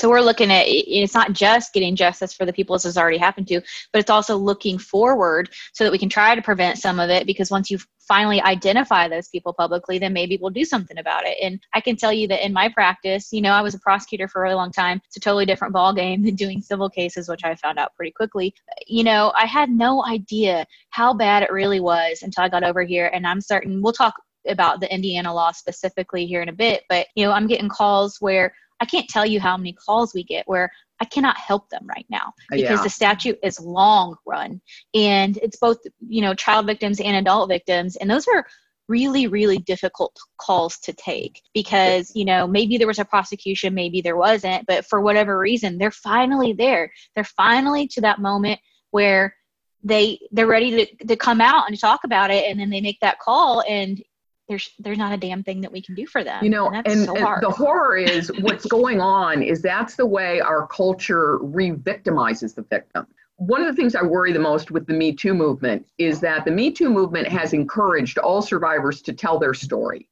[0.00, 3.18] So we're looking at it's not just getting justice for the people this has already
[3.18, 3.60] happened to,
[3.92, 7.26] but it's also looking forward so that we can try to prevent some of it.
[7.26, 11.36] Because once you finally identify those people publicly, then maybe we'll do something about it.
[11.42, 14.26] And I can tell you that in my practice, you know, I was a prosecutor
[14.26, 15.02] for a really long time.
[15.04, 18.12] It's a totally different ball game than doing civil cases, which I found out pretty
[18.12, 18.54] quickly.
[18.86, 22.84] You know, I had no idea how bad it really was until I got over
[22.84, 24.14] here, and I'm certain we'll talk
[24.48, 28.16] about the Indiana law specifically here in a bit, but you know, I'm getting calls
[28.20, 31.86] where I can't tell you how many calls we get where I cannot help them
[31.86, 32.82] right now uh, because yeah.
[32.82, 34.60] the statute is long run
[34.94, 37.96] and it's both, you know, child victims and adult victims.
[37.96, 38.46] And those are
[38.88, 44.00] really, really difficult calls to take because, you know, maybe there was a prosecution, maybe
[44.00, 46.92] there wasn't, but for whatever reason, they're finally there.
[47.14, 49.34] They're finally to that moment where
[49.82, 52.98] they they're ready to, to come out and talk about it and then they make
[53.00, 54.02] that call and
[54.50, 56.42] there's there's not a damn thing that we can do for them.
[56.42, 60.04] You know, and, and, so and the horror is what's going on is that's the
[60.04, 63.06] way our culture re-victimizes the victim.
[63.36, 66.44] One of the things I worry the most with the Me Too movement is that
[66.44, 70.08] the Me Too movement has encouraged all survivors to tell their story.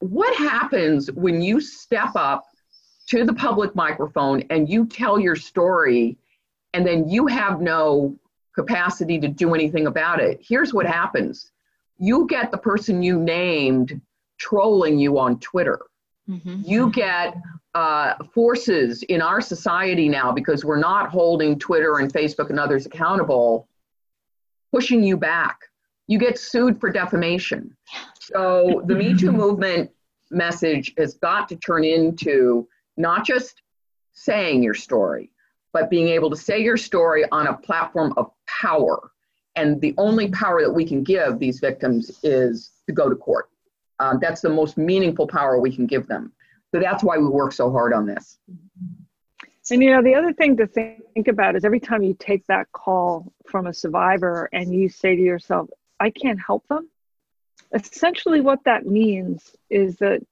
[0.00, 2.44] What happens when you step up
[3.08, 6.18] to the public microphone and you tell your story
[6.74, 8.14] and then you have no
[8.54, 10.38] capacity to do anything about it?
[10.46, 11.50] Here's what happens
[12.00, 14.00] you get the person you named
[14.38, 15.80] trolling you on Twitter.
[16.28, 16.62] Mm-hmm.
[16.64, 17.36] You get
[17.74, 22.86] uh, forces in our society now because we're not holding Twitter and Facebook and others
[22.86, 23.68] accountable,
[24.72, 25.60] pushing you back.
[26.06, 27.76] You get sued for defamation.
[28.18, 29.90] So the Me Too movement
[30.30, 33.60] message has got to turn into not just
[34.14, 35.30] saying your story,
[35.74, 39.10] but being able to say your story on a platform of power
[39.56, 43.48] and the only power that we can give these victims is to go to court.
[43.98, 46.32] Um, that's the most meaningful power we can give them.
[46.72, 48.38] So that's why we work so hard on this.
[49.70, 52.72] And you know, the other thing to think about is every time you take that
[52.72, 55.68] call from a survivor and you say to yourself,
[56.00, 56.88] I can't help them,
[57.72, 60.22] essentially what that means is that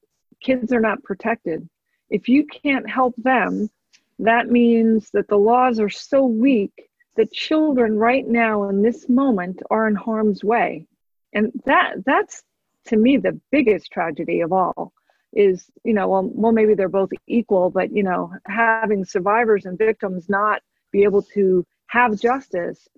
[0.40, 1.68] kids are not protected.
[2.10, 3.70] If you can't help them,
[4.18, 6.87] that means that the laws are so weak
[7.18, 10.86] that children right now in this moment are in harm's way.
[11.32, 12.44] And that that's
[12.86, 14.92] to me the biggest tragedy of all
[15.34, 19.76] is you know well, well maybe they're both equal but you know having survivors and
[19.76, 22.88] victims not be able to have justice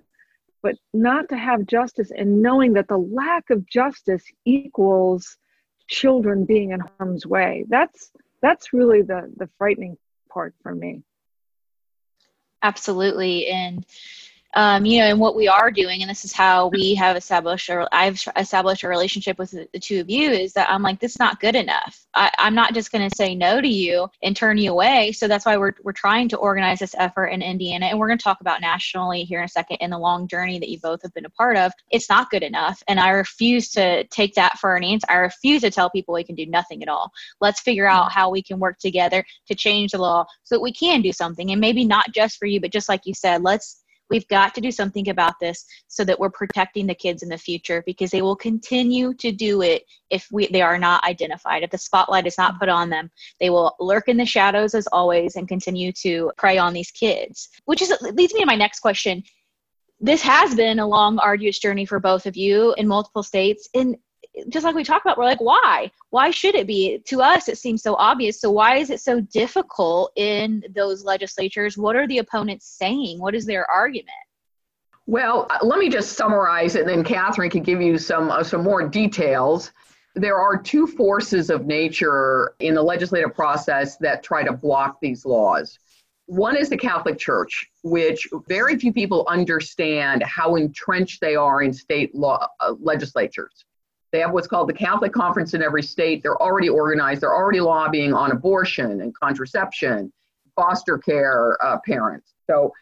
[0.63, 5.39] but not to have justice and knowing that the lack of justice equals
[5.89, 7.65] children being in harm's way.
[7.69, 9.97] That's that's really the the frightening
[10.29, 11.03] part for me
[12.63, 13.47] Absolutely.
[13.47, 13.85] And
[14.55, 17.71] um, you know, and what we are doing, and this is how we have established,
[17.71, 21.13] or I've established a relationship with the, two of you, is that I'm like, this
[21.13, 22.05] is not good enough.
[22.15, 25.13] I, am not just going to say no to you and turn you away.
[25.13, 28.19] So that's why we're we're trying to organize this effort in Indiana, and we're going
[28.19, 31.03] to talk about nationally here in a second in the long journey that you both
[31.03, 31.73] have been a part of.
[31.91, 35.07] It's not good enough, and I refuse to take that for an answer.
[35.09, 37.13] I refuse to tell people we can do nothing at all.
[37.41, 40.73] Let's figure out how we can work together to change the law so that we
[40.73, 43.80] can do something, and maybe not just for you, but just like you said, let's
[44.11, 47.39] We've got to do something about this so that we're protecting the kids in the
[47.39, 51.63] future because they will continue to do it if we they are not identified.
[51.63, 54.87] If the spotlight is not put on them, they will lurk in the shadows as
[54.89, 57.49] always and continue to prey on these kids.
[57.65, 59.23] Which is leads me to my next question.
[60.01, 63.69] This has been a long, arduous journey for both of you in multiple states.
[63.75, 63.97] And
[64.49, 65.91] just like we talked about, we're like, why?
[66.11, 67.03] Why should it be?
[67.07, 68.41] To us, it seems so obvious.
[68.41, 71.77] So why is it so difficult in those legislatures?
[71.77, 73.19] What are the opponents saying?
[73.19, 74.11] What is their argument?
[75.07, 78.63] Well, uh, let me just summarize and then Kathryn can give you some uh, some
[78.63, 79.73] more details.
[80.15, 85.25] There are two forces of nature in the legislative process that try to block these
[85.25, 85.79] laws.
[86.27, 91.73] One is the Catholic Church, which very few people understand how entrenched they are in
[91.73, 93.65] state law uh, legislatures.
[94.13, 96.23] They have what's called the Catholic Conference in every state.
[96.23, 97.21] They're already organized.
[97.21, 100.13] They're already lobbying on abortion and contraception,
[100.57, 102.35] foster care uh, parents.
[102.47, 102.73] So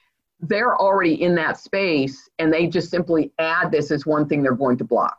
[0.40, 4.54] they're already in that space, and they just simply add this as one thing they're
[4.54, 5.18] going to block.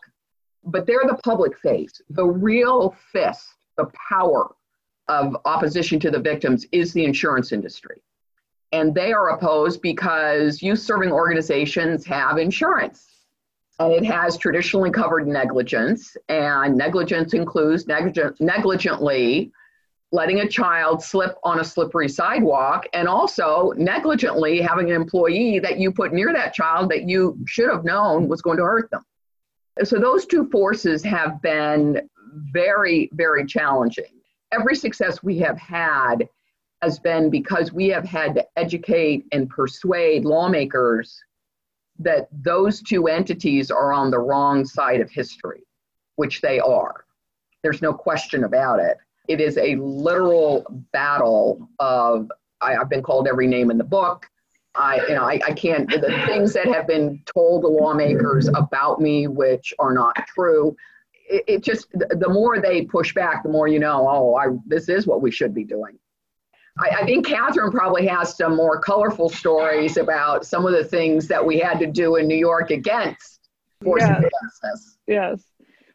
[0.63, 2.01] But they're the public face.
[2.09, 4.53] The real fist, the power
[5.07, 8.01] of opposition to the victims is the insurance industry
[8.71, 13.08] and they are opposed because youth serving organizations have insurance.
[13.79, 19.53] It has traditionally covered negligence, and negligence includes negligent, negligently
[20.11, 25.79] letting a child slip on a slippery sidewalk, and also negligently having an employee that
[25.79, 29.03] you put near that child that you should have known was going to hurt them.
[29.83, 32.09] So, those two forces have been
[32.51, 34.19] very, very challenging.
[34.51, 36.27] Every success we have had
[36.81, 41.17] has been because we have had to educate and persuade lawmakers
[41.99, 45.63] that those two entities are on the wrong side of history,
[46.15, 47.05] which they are.
[47.61, 48.97] There's no question about it.
[49.27, 52.31] It is a literal battle of,
[52.61, 54.25] I, have been called every name in the book.
[54.75, 59.01] I, you know, I, I can't, the things that have been told to lawmakers about
[59.01, 60.75] me, which are not true,
[61.29, 64.87] it, it just, the more they push back, the more you know, oh, I, this
[64.89, 65.99] is what we should be doing.
[66.79, 71.27] I, I, think Kathryn probably has some more colorful stories about some of the things
[71.27, 73.39] that we had to do in New York against
[73.83, 74.07] forcing
[74.63, 74.97] yes.
[75.07, 75.43] Yes.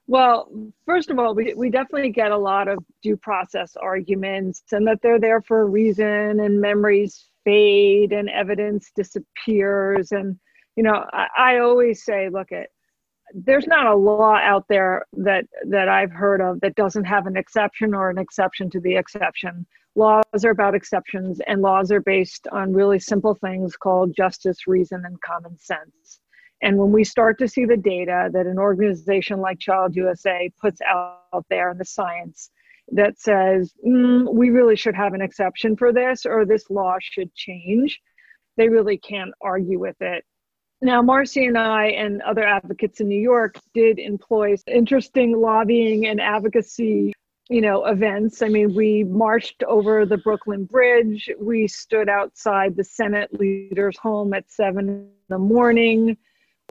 [0.06, 0.50] Well,
[0.84, 5.00] first of all, we, we definitely get a lot of due process arguments and that
[5.02, 10.12] they're there for a reason and memories fade and evidence disappears.
[10.12, 10.38] And,
[10.76, 12.68] you know, I, I always say, look at
[13.34, 17.36] there's not a law out there that that I've heard of that doesn't have an
[17.36, 19.66] exception or an exception to the exception.
[19.96, 25.02] Laws are about exceptions and laws are based on really simple things called justice reason
[25.04, 26.20] and common sense.
[26.62, 30.80] And when we start to see the data that an organization like child usa puts
[30.82, 32.50] out there in the science
[32.92, 37.34] that says mm, we really should have an exception for this or this law should
[37.34, 38.00] change
[38.56, 40.24] they really can't argue with it
[40.80, 46.20] now, Marci and I and other advocates in New York did employ interesting lobbying and
[46.20, 47.12] advocacy
[47.50, 48.42] you know events.
[48.42, 51.28] I mean we marched over the brooklyn bridge.
[51.38, 56.16] We stood outside the senate leader's home at seven in the morning.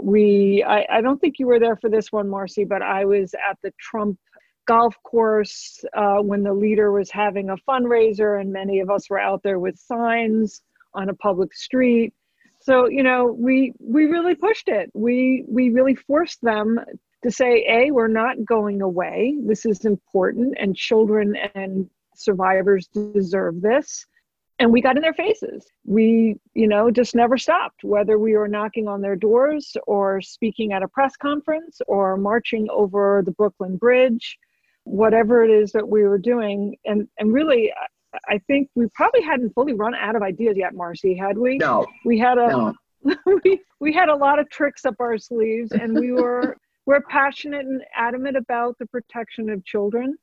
[0.01, 3.35] We I, I don't think you were there for this one marci but i was
[3.35, 4.17] at the trump
[4.65, 9.19] golf course uh, when the leader was having a fundraiser and many of us were
[9.19, 10.63] out there with signs
[10.95, 12.11] on a public street
[12.63, 16.79] so you know we we really pushed it we we really forced them
[17.23, 19.35] to say, A, we're not going away.
[19.45, 24.05] This is important, and children and survivors deserve this.
[24.59, 25.65] And we got in their faces.
[25.83, 30.73] We, you know, just never stopped, whether we were knocking on their doors or speaking
[30.73, 34.37] at a press conference or marching over the Brooklyn Bridge,
[34.83, 36.75] whatever it is that we were doing.
[36.85, 37.73] And, and really,
[38.27, 41.57] I think we probably hadn't fully run out of ideas yet, Marci, had we?
[41.57, 41.85] No.
[42.05, 42.47] We had a.
[42.47, 42.73] No.
[43.43, 47.65] we, we had a lot of tricks up our sleeves and we were we're passionate
[47.65, 50.15] and adamant about the protection of children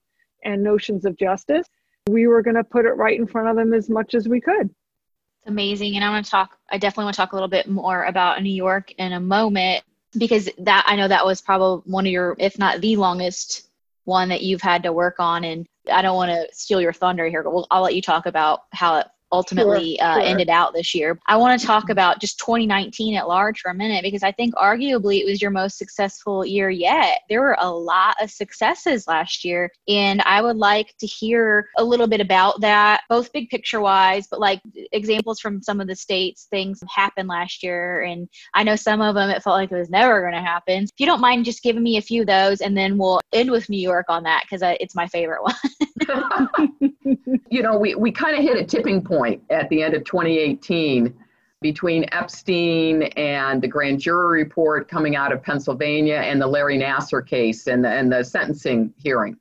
[0.44, 1.66] and notions of justice.
[2.08, 4.40] We were going to put it right in front of them as much as we
[4.40, 4.66] could.
[4.68, 5.96] It's amazing.
[5.96, 8.42] And I want to talk, I definitely want to talk a little bit more about
[8.42, 9.84] New York in a moment
[10.18, 13.69] because that, I know that was probably one of your, if not the longest
[14.04, 15.44] one that you've had to work on.
[15.44, 18.26] And I don't want to steal your thunder here, but we'll, I'll let you talk
[18.26, 20.22] about how it ultimately sure, uh, sure.
[20.22, 21.18] ended out this year.
[21.26, 24.54] I want to talk about just 2019 at large for a minute because I think
[24.54, 27.20] arguably it was your most successful year yet.
[27.28, 31.84] There were a lot of successes last year, and I would like to hear a
[31.84, 34.60] little bit about that, both big picture wise, but like
[34.92, 38.02] examples from some of the states, things happened last year.
[38.02, 40.84] And I know some of them it felt like it was never going to happen.
[40.84, 43.50] If you don't mind just giving me a few of those, and then we'll end
[43.50, 45.54] with New York on that because it's my favorite one.
[47.50, 51.14] you know, we, we kind of hit a tipping point at the end of 2018
[51.60, 57.26] between Epstein and the grand jury report coming out of Pennsylvania and the Larry Nassar
[57.26, 59.36] case and the, and the sentencing hearing.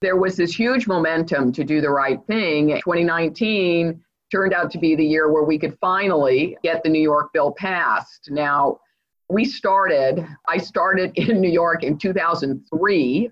[0.00, 2.68] There was this huge momentum to do the right thing.
[2.68, 7.32] 2019 turned out to be the year where we could finally get the New York
[7.32, 8.28] bill passed.
[8.30, 8.80] Now,
[9.28, 13.30] we started, I started in New York in 2003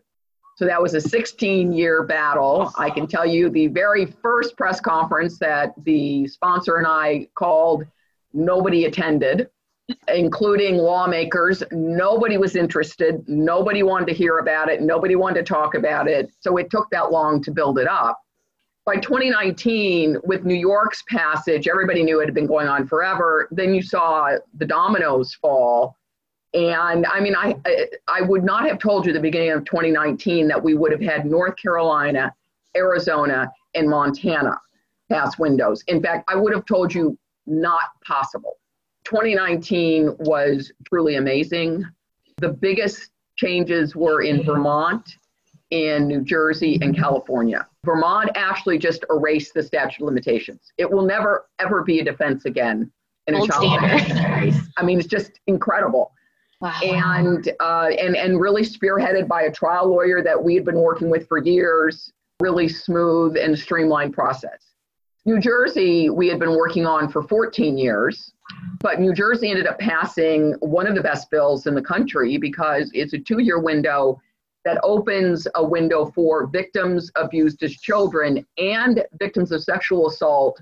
[0.60, 2.70] So that was a 16 year battle.
[2.76, 7.86] I can tell you the very first press conference that the sponsor and I called,
[8.34, 9.48] nobody attended,
[10.08, 11.62] including lawmakers.
[11.72, 13.26] Nobody was interested.
[13.26, 14.82] Nobody wanted to hear about it.
[14.82, 16.30] Nobody wanted to talk about it.
[16.40, 18.20] So it took that long to build it up.
[18.84, 23.48] By 2019, with New York's passage, everybody knew it had been going on forever.
[23.50, 25.96] Then you saw the dominoes fall
[26.52, 27.56] and I mean, I,
[28.08, 31.24] I would not have told you the beginning of 2019 that we would have had
[31.24, 32.34] North Carolina,
[32.76, 34.60] Arizona, and Montana
[35.10, 35.84] pass windows.
[35.86, 38.58] In fact, I would have told you not possible.
[39.04, 41.84] 2019 was truly amazing.
[42.38, 45.16] The biggest changes were in Vermont,
[45.70, 47.66] in New Jersey, and California.
[47.84, 50.72] Vermont actually just erased the statute of limitations.
[50.78, 52.90] It will never, ever be a defense again
[53.26, 54.60] in a child case.
[54.76, 56.12] I mean, it's just incredible.
[56.60, 56.78] Wow.
[56.82, 61.08] And, uh, and, and really spearheaded by a trial lawyer that we had been working
[61.08, 64.70] with for years, really smooth and streamlined process.
[65.26, 68.32] New Jersey, we had been working on for 14 years,
[68.80, 72.90] but New Jersey ended up passing one of the best bills in the country because
[72.94, 74.20] it's a two year window
[74.64, 80.60] that opens a window for victims abused as children and victims of sexual assault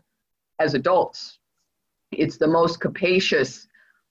[0.59, 1.39] as adults.
[2.11, 3.68] It's the most capacious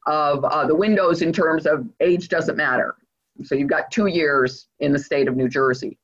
[0.08, 2.95] of uh, the windows in terms of age doesn't matter.
[3.43, 5.99] So you've got two years in the state of New Jersey.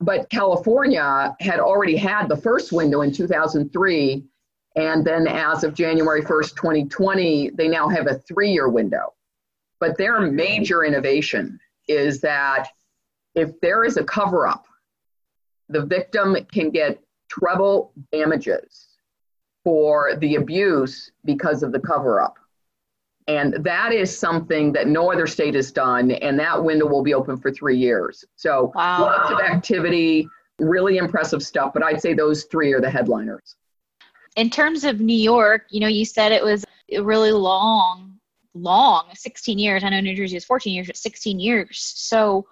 [0.00, 4.24] But California had already had the first window in 2003.
[4.76, 9.14] And then as of January 1st, 2020, they now have a three year window.
[9.80, 12.68] But their major innovation is that
[13.34, 14.66] if there is a cover up,
[15.68, 18.88] the victim can get treble damages
[19.64, 22.36] for the abuse because of the cover up.
[23.30, 26.10] And that is something that no other state has done.
[26.10, 28.24] And that window will be open for three years.
[28.34, 29.02] So wow.
[29.02, 30.28] lots of activity,
[30.58, 31.72] really impressive stuff.
[31.72, 33.54] But I'd say those three are the headliners.
[34.34, 38.18] In terms of New York, you know, you said it was really long,
[38.54, 39.84] long, 16 years.
[39.84, 41.78] I know New Jersey is 14 years, but 16 years.
[41.80, 42.48] So,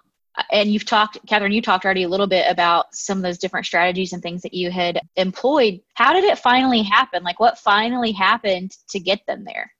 [0.49, 3.65] and you've talked, Kathryn, you talked already a little bit about some of those different
[3.65, 5.81] strategies and things that you had employed.
[5.95, 7.21] How did it finally happen?
[7.23, 9.73] Like, what finally happened to get them there?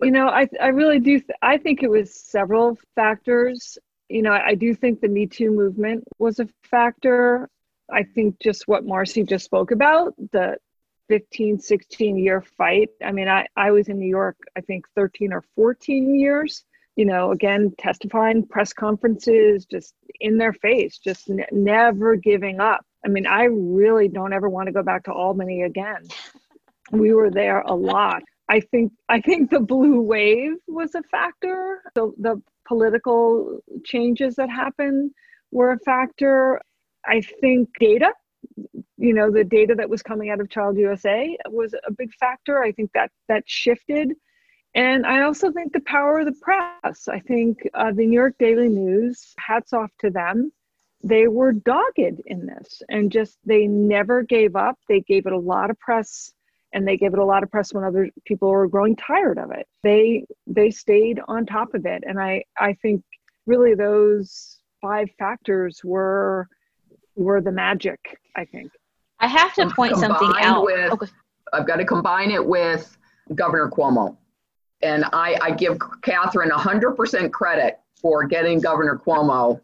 [0.00, 1.18] You know, I I really do.
[1.18, 3.78] Th- I think it was several factors.
[4.08, 7.48] You know, I, I do think the Me Too movement was a factor.
[7.90, 10.58] I think just what Marci just spoke about, the
[11.08, 12.90] 15, 16 year fight.
[13.02, 16.64] I mean, I, I was in New York, I think 13 or 14 years,
[16.96, 22.84] you know, again, testifying, press conferences, just in their face, just n- never giving up.
[23.04, 26.06] I mean, I really don't ever want to go back to Albany again.
[26.90, 28.22] We were there a lot.
[28.48, 31.82] I think I think the blue wave was a factor.
[31.94, 35.12] The the political changes that happened
[35.50, 36.60] were a factor.
[37.06, 38.12] I think data,
[38.96, 42.62] you know, the data that was coming out of Child USA was a big factor.
[42.62, 44.14] I think that that shifted.
[44.74, 47.08] And I also think the power of the press.
[47.08, 50.52] I think uh, the New York Daily News, hats off to them.
[51.02, 54.78] They were dogged in this and just they never gave up.
[54.88, 56.32] They gave it a lot of press
[56.72, 59.50] and they gave it a lot of press when other people were growing tired of
[59.50, 59.66] it.
[59.82, 63.02] They they stayed on top of it, and I I think
[63.46, 66.48] really those five factors were
[67.16, 68.18] were the magic.
[68.36, 68.70] I think.
[69.20, 70.64] I have to point something out.
[70.64, 71.06] With, okay.
[71.52, 72.96] I've got to combine it with
[73.34, 74.16] Governor Cuomo,
[74.82, 79.60] and I I give Kathryn hundred percent credit for getting Governor Cuomo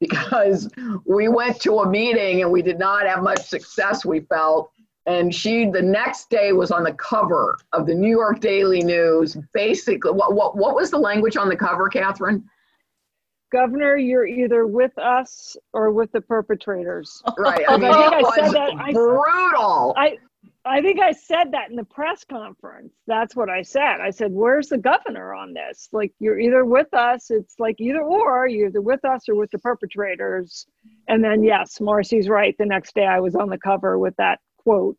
[0.00, 0.68] because
[1.04, 4.04] we went to a meeting and we did not have much success.
[4.04, 4.70] We felt
[5.06, 9.36] and she the next day was on the cover of the New York Daily News.
[9.52, 12.42] Basically, what what what was the language on the cover, Kathryn?
[13.52, 17.22] Governor, you're either with us or with the perpetrators.
[17.38, 17.64] Right.
[17.68, 18.92] I, mean, I think I said that.
[18.92, 19.94] Brutal.
[19.96, 20.16] I
[20.64, 22.94] I think I said that in the press conference.
[23.06, 24.00] That's what I said.
[24.00, 25.88] I said, "Where's the governor on this?
[25.92, 27.30] Like, you're either with us.
[27.30, 28.48] It's like either or.
[28.48, 30.66] You're either with us or with the perpetrators."
[31.06, 32.56] And then, yes, Marci's right.
[32.58, 34.96] The next day, I was on the cover with that quote.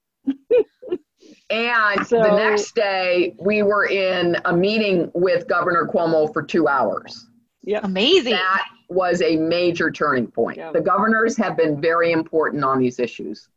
[1.49, 6.67] and so, the next day, we were in a meeting with Governor Cuomo for two
[6.67, 7.27] hours.
[7.63, 8.33] Yeah, amazing.
[8.33, 10.57] That was a major turning point.
[10.57, 10.71] Yeah.
[10.71, 13.49] The governors have been very important on these issues.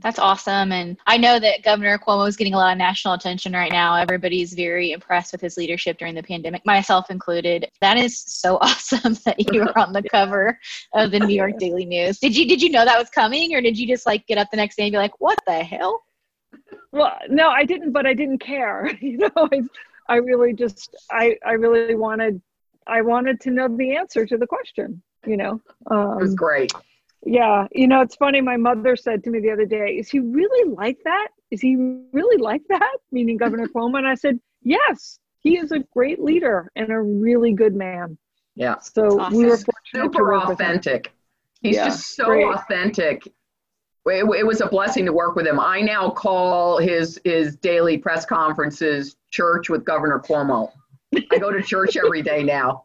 [0.00, 0.70] That's awesome.
[0.70, 3.96] And I know that Governor Cuomo is getting a lot of national attention right now.
[3.96, 7.68] Everybody's very impressed with his leadership during the pandemic, myself included.
[7.80, 10.58] That is so awesome that you were on the cover
[10.94, 12.20] of the New York Daily News.
[12.20, 14.52] Did you did you know that was coming or did you just like get up
[14.52, 16.04] the next day and be like, what the hell?
[16.92, 18.90] Well, no, I didn't, but I didn't care.
[19.00, 19.62] You know, I,
[20.08, 22.40] I really just I I really wanted
[22.86, 25.60] I wanted to know the answer to the question, you know.
[25.90, 26.72] Um, it was great
[27.24, 28.40] Yeah, you know, it's funny.
[28.40, 31.28] My mother said to me the other day, "Is he really like that?
[31.50, 31.76] Is he
[32.12, 36.70] really like that?" Meaning Governor Cuomo, and I said, "Yes, he is a great leader
[36.76, 38.16] and a really good man."
[38.54, 38.78] Yeah.
[38.80, 39.38] So awesome.
[39.38, 41.12] we were fortunate super authentic.
[41.62, 42.44] He's yeah, just so great.
[42.44, 43.26] authentic.
[44.06, 45.60] It, it, was a blessing to work with him.
[45.60, 50.72] I now call his his daily press conferences church with Governor Cuomo.
[51.14, 52.82] I go to church every day now.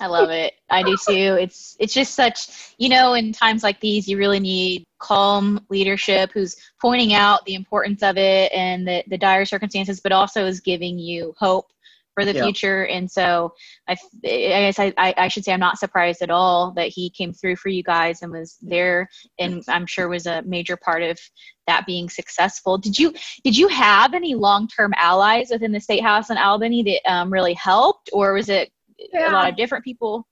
[0.00, 0.54] I love it.
[0.68, 1.38] I do too.
[1.40, 6.30] It's it's just such you know, in times like these you really need calm leadership
[6.32, 10.60] who's pointing out the importance of it and the, the dire circumstances, but also is
[10.60, 11.72] giving you hope
[12.14, 12.42] for the yeah.
[12.42, 12.86] future.
[12.86, 13.52] And so
[13.88, 13.92] I,
[14.24, 17.56] I guess I, I should say I'm not surprised at all that he came through
[17.56, 19.08] for you guys and was there
[19.38, 21.18] and I'm sure was a major part of
[21.66, 22.78] that being successful.
[22.78, 26.82] Did you did you have any long term allies within the state house in Albany
[26.82, 28.72] that um, really helped or was it
[29.12, 29.30] yeah.
[29.30, 30.26] a lot of different people?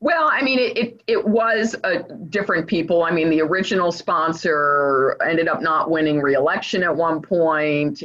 [0.00, 3.04] Well, I mean, it, it, it was a different people.
[3.04, 8.02] I mean, the original sponsor ended up not winning reelection at one point.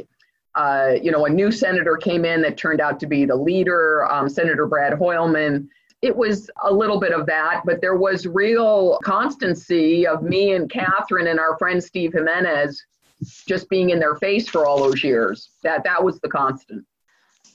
[0.58, 4.10] Uh, you know, a new senator came in that turned out to be the leader,
[4.10, 5.68] um, Senator Brad Hoylman.
[6.02, 10.68] It was a little bit of that, but there was real constancy of me and
[10.68, 12.84] Catherine and our friend Steve Jimenez
[13.46, 15.50] just being in their face for all those years.
[15.62, 16.84] That that was the constant.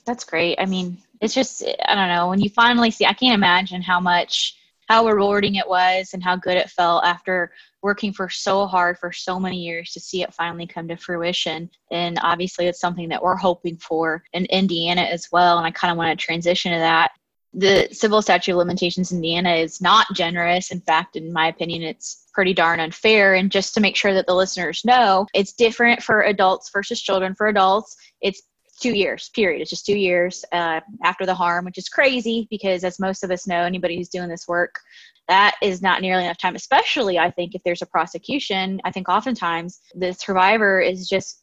[0.06, 0.58] That's great.
[0.58, 3.04] I mean, it's just I don't know when you finally see.
[3.04, 4.56] I can't imagine how much
[4.88, 7.52] how rewarding it was and how good it felt after
[7.84, 11.70] working for so hard for so many years to see it finally come to fruition.
[11.90, 15.58] And obviously, it's something that we're hoping for in Indiana as well.
[15.58, 17.12] And I kind of want to transition to that.
[17.52, 20.72] The civil statute of limitations in Indiana is not generous.
[20.72, 23.34] In fact, in my opinion, it's pretty darn unfair.
[23.34, 27.34] And just to make sure that the listeners know, it's different for adults versus children.
[27.34, 28.42] For adults, it's
[28.80, 29.62] two years period.
[29.62, 33.30] It's just two years uh, after the harm which is crazy because as most of
[33.30, 34.80] us know anybody who's doing this work
[35.28, 38.80] that is not nearly enough time especially i think if there's a prosecution.
[38.84, 41.42] I think oftentimes the survivor is just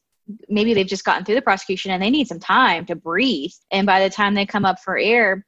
[0.50, 3.52] maybe they've just gotten through the prosecution and they need some time to breathe.
[3.72, 5.46] And by the time they come up for air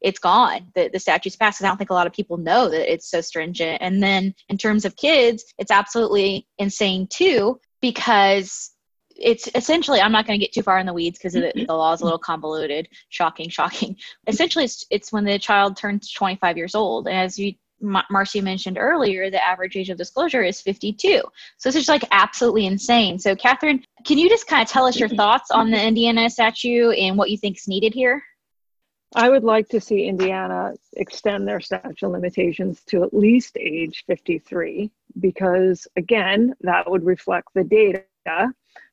[0.00, 0.70] it's gone.
[0.74, 1.64] The, the statute's passed.
[1.64, 3.78] I don't think a lot of people know that it's so stringent.
[3.80, 8.70] And then in terms of kids it's absolutely insane too because
[9.16, 11.74] it's essentially i'm not going to get too far in the weeds because the, the
[11.74, 13.96] law is a little convoluted shocking shocking
[14.26, 18.78] essentially it's, it's when the child turns 25 years old and as you Marci mentioned
[18.78, 21.20] earlier, the average age of disclosure is 52.
[21.58, 23.18] So this is like absolutely insane.
[23.18, 26.92] So, Kathryn, can you just kind of tell us your thoughts on the Indiana statute
[26.92, 28.22] and what you think is needed here?
[29.16, 34.90] I would like to see Indiana extend their statute limitations to at least age 53,
[35.20, 38.02] because again, that would reflect the data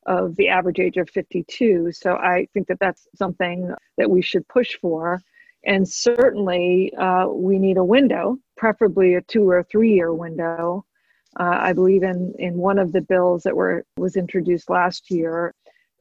[0.06, 1.92] of the average age of 52.
[1.92, 5.20] So I think that that's something that we should push for.
[5.64, 10.84] And certainly, uh, we need a window, preferably a two or three year window.
[11.38, 15.54] Uh, I believe in, in one of the bills that were was introduced last year,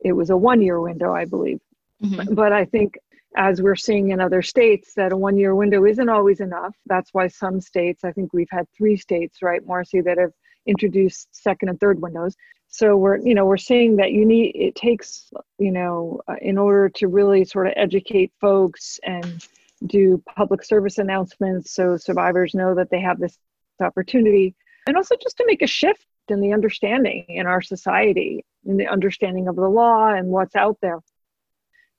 [0.04, 1.60] it was a one year window, I believe.
[2.04, 2.34] Mm-hmm.
[2.34, 2.97] But I think
[3.36, 6.76] as we're seeing in other states, that a one year window isn't always enough.
[6.88, 10.34] That's why some states, I think we've had three states, right, Marci, that have
[10.66, 12.36] introduced second and third windows.
[12.68, 16.57] So we're you know we're seeing that you need it takes you know uh, in
[16.57, 19.45] order to really sort of educate folks and
[19.88, 23.38] do public service announcements so survivors know that they have this
[23.82, 24.55] opportunity.
[24.88, 28.88] And also just to make a shift in the understanding in our society in the
[28.88, 30.99] understanding of the law and what's out there.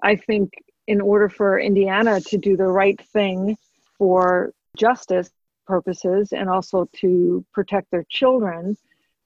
[0.02, 0.52] I think
[0.86, 3.56] in order for indiana to do the right thing
[3.98, 5.30] for justice
[5.66, 8.76] purposes and also to protect their children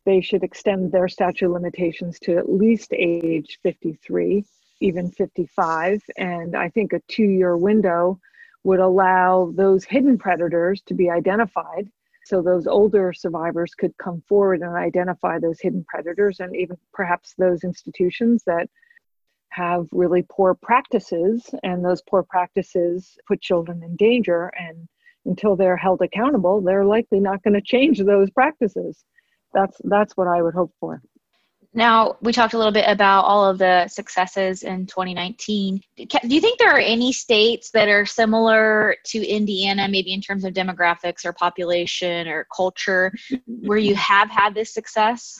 [0.07, 4.45] they should extend their statute limitations to at least age 53,
[4.81, 6.01] even 55.
[6.17, 8.21] And I think a two year window
[8.63, 11.91] would allow those hidden predators to be identified.
[12.25, 17.35] So those older survivors could come forward and identify those hidden predators and even perhaps
[17.37, 18.69] those institutions that
[19.51, 24.89] have really poor practices and those poor practices put children in danger and
[25.27, 29.05] until they're held accountable they're likely not going to change those practices
[29.57, 31.03] that's that's what I would hope for.
[31.73, 35.81] Now, we talked a little bit about all of the successes in 2019.
[35.97, 40.45] Do you think there are any states that are similar to Indiana, maybe in terms
[40.45, 43.13] of demographics or population or culture,
[43.47, 45.39] where you have had this success?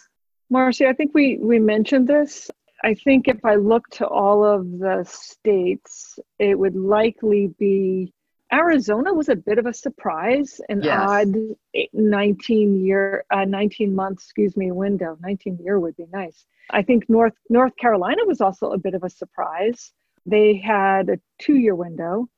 [0.53, 2.51] Marci, I think we, we mentioned this.
[2.85, 8.13] I think if I look to all of the states, it would likely be
[8.53, 10.97] Arizona was a bit of a surprise, an yes.
[10.99, 11.35] odd
[11.93, 15.19] 19 year, uh, 19 month, excuse me, window.
[15.21, 16.47] 19 year would be nice.
[16.71, 19.93] I think North North Carolina was also a bit of a surprise.
[20.27, 22.29] They had a two year window.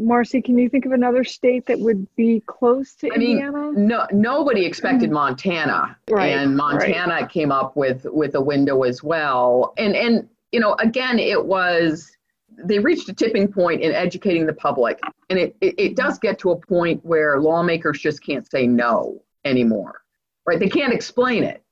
[0.00, 3.72] Marci, can you think of another state that would be close to I mean, Indiana?
[3.72, 9.74] no, nobody expected Montana, Right, and Montana came up with with a window as well.
[9.76, 12.16] And and you know, again, it was
[12.64, 15.00] they reached a tipping point in educating the public,
[15.30, 19.22] and it it, it does get to a point where lawmakers just can't say no
[19.44, 20.02] anymore,
[20.46, 20.58] right?
[20.58, 21.62] They can't explain it,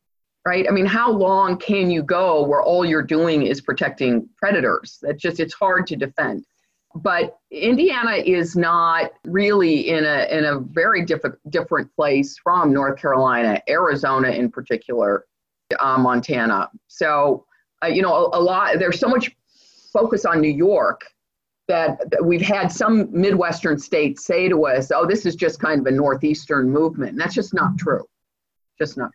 [0.47, 0.66] right?
[0.68, 4.99] I mean, how long can you go where all you're doing is protecting predators?
[5.03, 6.45] That just it's hard to defend
[6.95, 13.01] but Indiana is not really in a in a very different different place from North
[13.01, 15.26] Carolina, Arizona in particular,
[15.78, 16.68] uh, Montana.
[16.89, 17.47] So
[17.83, 18.78] uh, you know a, a, lot.
[18.78, 19.37] There's so much
[19.93, 21.03] focus on New York
[21.68, 25.80] that, that, we've had some Midwestern states say to us, "Oh, this is just kind
[25.80, 28.05] of a northeastern movement." And that's just not true.
[28.78, 29.11] Just not.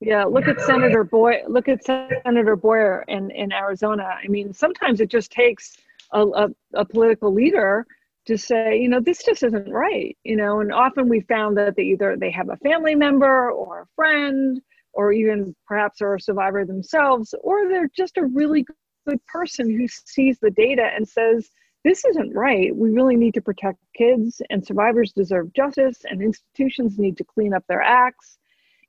[0.00, 1.42] Yeah, look at Senator Boy.
[1.48, 4.16] Look at Senator Boyer in in Arizona.
[4.22, 5.76] I mean, sometimes it just takes
[6.12, 7.86] a, a, a, political leader
[8.26, 11.76] to say, you know, this just isn't right, you know, and often we found that
[11.76, 14.60] they either they have a family member or a friend
[14.92, 18.66] or even perhaps are a survivor themselves, or they're just a really
[19.06, 21.50] good person who sees the data and says,
[21.84, 22.74] this isn't right.
[22.74, 27.54] We really need to protect kids and survivors deserve justice and institutions need to clean
[27.54, 28.38] up their acts.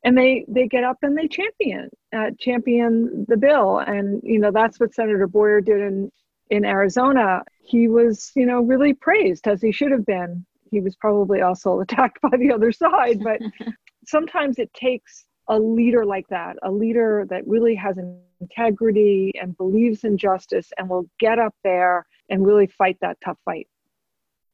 [0.03, 3.79] And they, they get up and they champion, uh, champion the bill.
[3.79, 6.11] And, you know, that's what Senator Boyer did in,
[6.49, 10.45] in Arizona, he was, you know, really praised as he should have been.
[10.69, 13.39] He was probably also attacked by the other side, but
[14.05, 17.97] sometimes it takes a leader like that, a leader that really has
[18.39, 23.37] integrity and believes in justice and will get up there and really fight that tough
[23.43, 23.67] fight.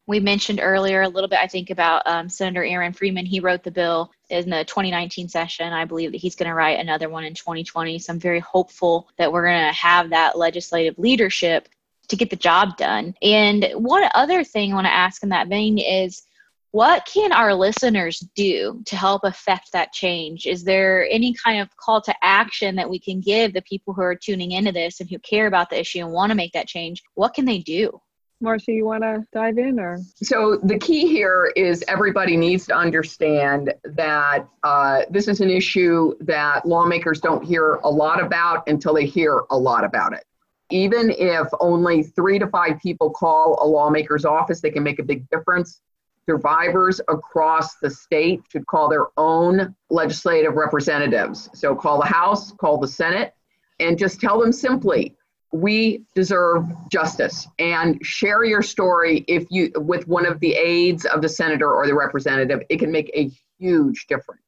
[0.07, 3.27] We mentioned earlier a little bit, I think, about um, Senator Aaron Freeman.
[3.27, 5.71] He wrote the bill in the 2019 session.
[5.71, 7.99] I believe that he's going to write another one in 2020.
[7.99, 11.69] So I'm very hopeful that we're going to have that legislative leadership
[12.07, 13.13] to get the job done.
[13.21, 16.23] And one other thing I want to ask in that vein is
[16.71, 20.45] what can our listeners do to help affect that change?
[20.45, 24.01] Is there any kind of call to action that we can give the people who
[24.01, 26.67] are tuning into this and who care about the issue and want to make that
[26.67, 27.01] change?
[27.15, 28.01] What can they do?
[28.43, 29.97] Marci, you want to dive in or?
[30.21, 36.13] So the key here is everybody needs to understand that uh, this is an issue
[36.19, 40.23] that lawmakers don't hear a lot about until they hear a lot about it
[40.69, 45.03] even if only three to five people call a lawmaker's office, they can make a
[45.03, 45.81] big difference.
[46.27, 51.49] Survivors across the state should call their own legislative representatives.
[51.53, 53.33] So call the House, call the Senate,
[53.79, 55.15] and just tell them simply,
[55.53, 57.47] we deserve justice.
[57.59, 61.87] And share your story if you with one of the aides of the senator or
[61.87, 62.61] the representative.
[62.67, 64.41] It can make a huge difference.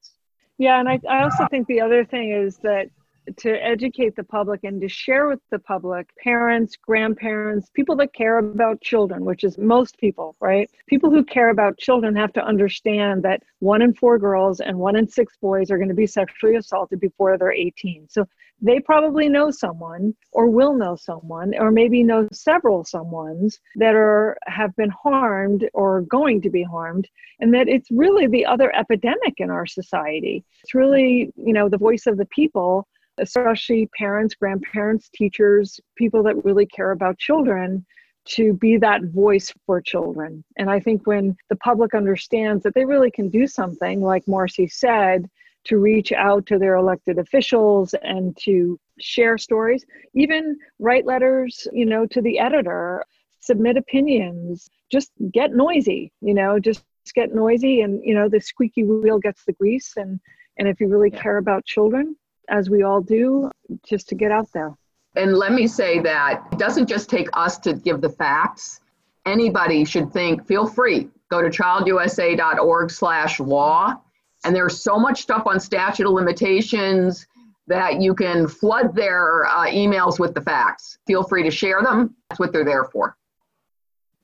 [0.58, 2.90] Yeah and I, I also think the other thing is that
[3.38, 8.40] to educate the public and to share with the public parents grandparents people that care
[8.40, 10.70] about children which is most people right?
[10.88, 14.96] People who care about children have to understand that one in four girls and one
[14.96, 18.26] in six boys are going to be sexually assaulted before they're 18 so
[18.62, 24.38] they probably know someone or will know someone or maybe know several someones that are
[24.48, 27.08] have been harmed or going to be harmed
[27.40, 30.44] and that it's really the other epidemic in our society.
[30.64, 32.88] It's really you know the voice of the people
[33.20, 37.86] especially parents, grandparents, teachers, people that really care about children
[38.26, 40.44] to be that voice for children.
[40.58, 44.72] And I think when the public understands that they really can do something, like Marci
[44.72, 45.30] said,
[45.66, 51.86] to reach out to their elected officials and to share stories, even write letters, you
[51.86, 53.04] know, to the editor,
[53.40, 58.84] submit opinions, just get noisy, you know, just get noisy and you know the squeaky
[58.84, 60.20] wheel gets the grease and
[60.58, 62.16] and if you really care about children
[62.50, 63.50] as we all do,
[63.84, 64.74] just to get out there.
[65.16, 68.82] And let me say that it doesn't just take us to give the facts.
[69.26, 73.96] Anybody should think, feel free, go to childusa.org slash law.
[74.44, 77.28] And there's so much stuff on statute of limitations
[77.68, 80.98] that you can flood their uh, emails with the facts.
[81.06, 82.16] Feel free to share them.
[82.30, 83.16] That's what they're there for.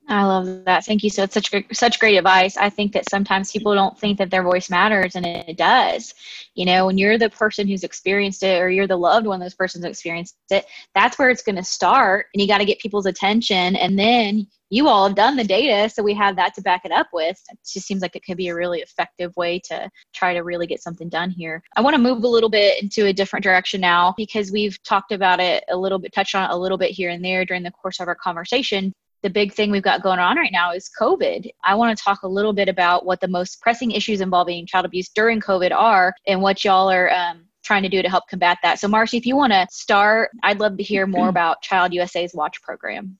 [0.08, 0.84] I love that.
[0.84, 1.10] Thank you.
[1.10, 2.56] So it's such such great advice.
[2.56, 6.14] I think that sometimes people don't think that their voice matters, and it does.
[6.54, 9.54] You know, when you're the person who's experienced it, or you're the loved one those
[9.54, 12.26] persons experienced it, that's where it's going to start.
[12.32, 15.88] And you got to get people's attention, and then you all have done the data,
[15.92, 17.40] so we have that to back it up with.
[17.50, 20.68] It just seems like it could be a really effective way to try to really
[20.68, 21.64] get something done here.
[21.76, 25.10] I want to move a little bit into a different direction now because we've talked
[25.10, 27.64] about it a little bit, touched on it a little bit here and there during
[27.64, 28.92] the course of our conversation
[29.26, 31.50] the big thing we've got going on right now is COVID.
[31.64, 34.86] I want to talk a little bit about what the most pressing issues involving child
[34.86, 38.58] abuse during COVID are and what y'all are um, trying to do to help combat
[38.62, 38.78] that.
[38.78, 42.34] So, Marci, if you want to start, I'd love to hear more about Child USA's
[42.34, 43.18] Watch program.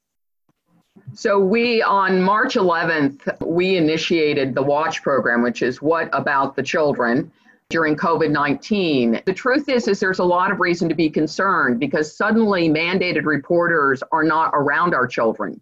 [1.12, 6.62] So we on March 11th, we initiated the Watch program, which is what about the
[6.62, 7.32] children
[7.68, 9.24] during COVID-19.
[9.24, 13.24] The truth is is there's a lot of reason to be concerned because suddenly mandated
[13.24, 15.60] reporters are not around our children.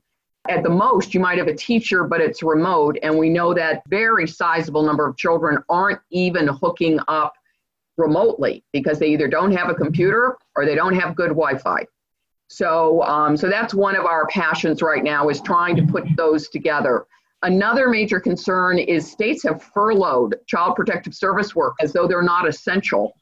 [0.49, 2.99] At the most, you might have a teacher, but it's remote.
[3.03, 7.32] And we know that very sizable number of children aren't even hooking up
[7.97, 11.86] remotely because they either don't have a computer or they don't have good Wi-Fi.
[12.49, 16.49] So, um, so that's one of our passions right now is trying to put those
[16.49, 17.07] together.
[17.42, 22.47] Another major concern is states have furloughed child protective service work as though they're not
[22.47, 23.14] essential.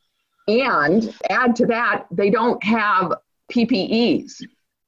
[0.48, 3.14] And add to that, they don't have
[3.50, 4.42] PPEs.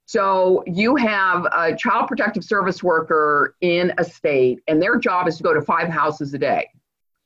[0.07, 5.39] So you have a child protective service worker in a state, and their job is
[5.39, 6.69] to go to five houses a day.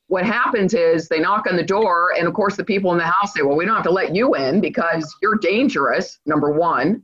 [0.06, 3.04] What happens is they knock on the door, and of course, the people in the
[3.04, 7.02] house say, Well, we don't have to let you in because you're dangerous, number one.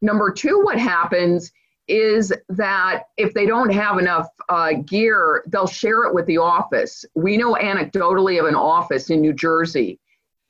[0.00, 1.52] Number two, what happens
[1.88, 7.04] is that if they don't have enough uh, gear, they'll share it with the office.
[7.14, 10.00] We know anecdotally of an office in New Jersey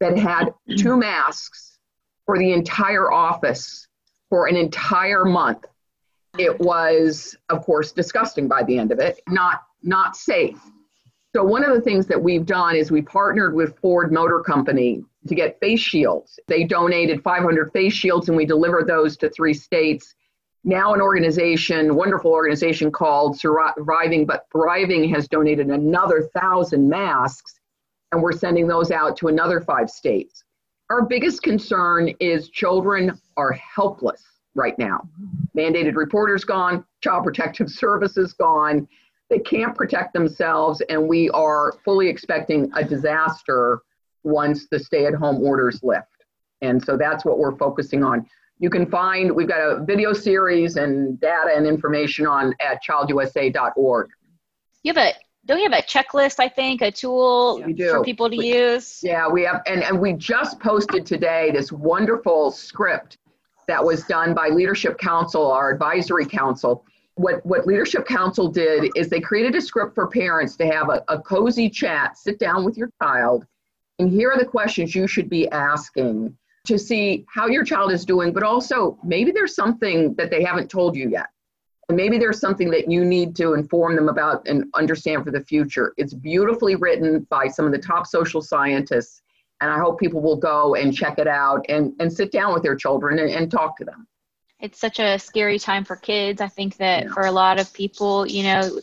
[0.00, 1.78] that had two masks
[2.24, 3.86] for the entire office
[4.30, 5.64] for an entire month.
[6.38, 10.60] It was, of course, disgusting by the end of it, not not safe.
[11.34, 15.04] So one of the things that we've done is we partnered with Ford Motor Company
[15.28, 16.38] to get face shields.
[16.48, 20.14] They donated 500 face shields and we delivered those to three states.
[20.64, 27.60] Now an organization, wonderful organization called Surviving But Thriving has donated another 1,000 masks
[28.12, 30.42] and we're sending those out to another five states.
[30.88, 34.22] Our biggest concern is children are helpless
[34.54, 35.00] right now.
[35.56, 38.86] Mandated reporters gone, child protective services gone.
[39.28, 43.80] They can't protect themselves, and we are fully expecting a disaster
[44.22, 46.06] once the stay at home orders lift.
[46.62, 48.24] And so that's what we're focusing on.
[48.58, 54.08] You can find, we've got a video series and data and information on at childusa.org.
[54.84, 55.14] You have a
[55.46, 59.00] don't you have a checklist i think a tool for people to we, use?
[59.02, 63.18] Yeah we have and, and we just posted today this wonderful script
[63.68, 66.84] that was done by leadership council our advisory council.
[67.14, 71.02] What what leadership council did is they created a script for parents to have a,
[71.08, 73.46] a cozy chat sit down with your child
[73.98, 76.36] and here are the questions you should be asking
[76.66, 80.68] to see how your child is doing but also maybe there's something that they haven't
[80.68, 81.28] told you yet
[81.88, 85.40] and maybe there's something that you need to inform them about and understand for the
[85.40, 85.94] future.
[85.96, 89.22] It's beautifully written by some of the top social scientists,
[89.60, 92.62] and I hope people will go and check it out and, and sit down with
[92.62, 94.06] their children and, and talk to them
[94.58, 96.40] it's such a scary time for kids.
[96.40, 98.80] I think that for a lot of people, you know,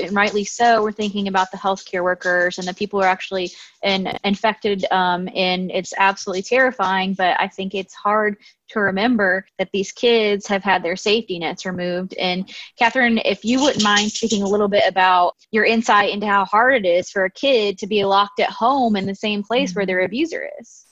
[0.00, 3.50] and rightly so, we're thinking about the healthcare workers and the people who are actually
[3.82, 7.14] in, infected, um, and it's absolutely terrifying.
[7.14, 8.36] But I think it's hard
[8.68, 12.12] to remember that these kids have had their safety nets removed.
[12.14, 12.46] And
[12.78, 16.84] Kathryn, if you wouldn't mind speaking a little bit about your insight into how hard
[16.84, 19.86] it is for a kid to be locked at home in the same place where
[19.86, 20.85] their abuser is.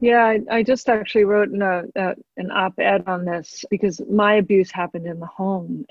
[0.00, 1.62] Yeah, I, I just actually wrote an,
[2.36, 5.86] an op ed on this because my abuse happened in the home.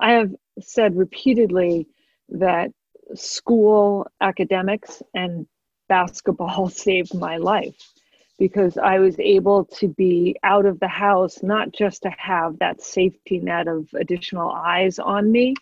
[0.00, 1.86] I have said repeatedly
[2.30, 2.70] that
[3.14, 5.46] school academics and
[5.88, 7.92] basketball saved my life
[8.38, 12.80] because I was able to be out of the house, not just to have that
[12.82, 15.54] safety net of additional eyes on me,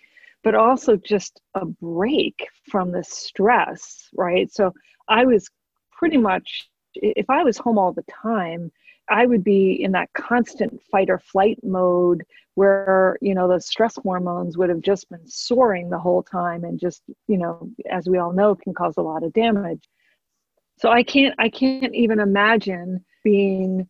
[0.43, 4.51] but also just a break from the stress, right?
[4.51, 4.73] So
[5.09, 5.51] I was
[5.91, 8.71] pretty much if I was home all the time,
[9.09, 12.25] I would be in that constant fight or flight mode
[12.55, 16.79] where, you know, the stress hormones would have just been soaring the whole time and
[16.79, 19.89] just, you know, as we all know, can cause a lot of damage.
[20.79, 23.89] So I can't I can't even imagine being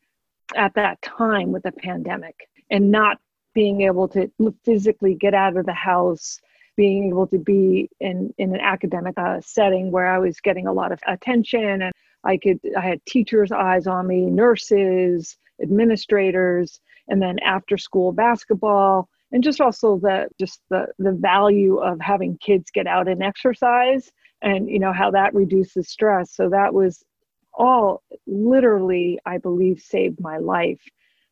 [0.55, 3.19] at that time with a pandemic and not
[3.55, 4.31] being able to
[4.65, 6.39] physically get out of the house
[6.77, 10.73] being able to be in in an academic uh, setting where I was getting a
[10.73, 11.93] lot of attention and
[12.25, 19.09] I could I had teachers' eyes on me, nurses, administrators, and then after school basketball,
[19.33, 24.11] and just also the just the the value of having kids get out and exercise,
[24.43, 26.35] and you know how that reduces stress.
[26.35, 27.05] So that was
[27.55, 30.81] all literally, I believe, saved my life.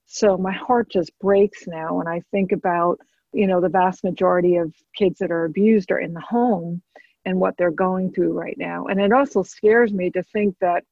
[0.07, 2.99] So my heart just breaks now when I think about
[3.33, 6.83] you know the vast majority of kids that are abused are in the home
[7.25, 8.87] and what they're going through right now.
[8.87, 10.85] And it also scares me to think that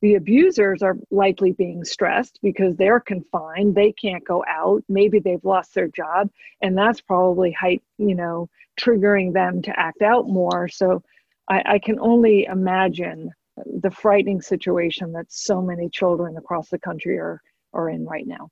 [0.00, 5.44] the abusers are likely being stressed because they're confined they can't go out maybe they've
[5.44, 6.30] lost their job
[6.62, 8.48] and that's probably height you know
[8.78, 11.02] triggering them to act out more so
[11.50, 13.32] I, I, can only imagine
[13.80, 17.42] the frightening situation that so many children across the country are
[17.72, 18.50] are in right now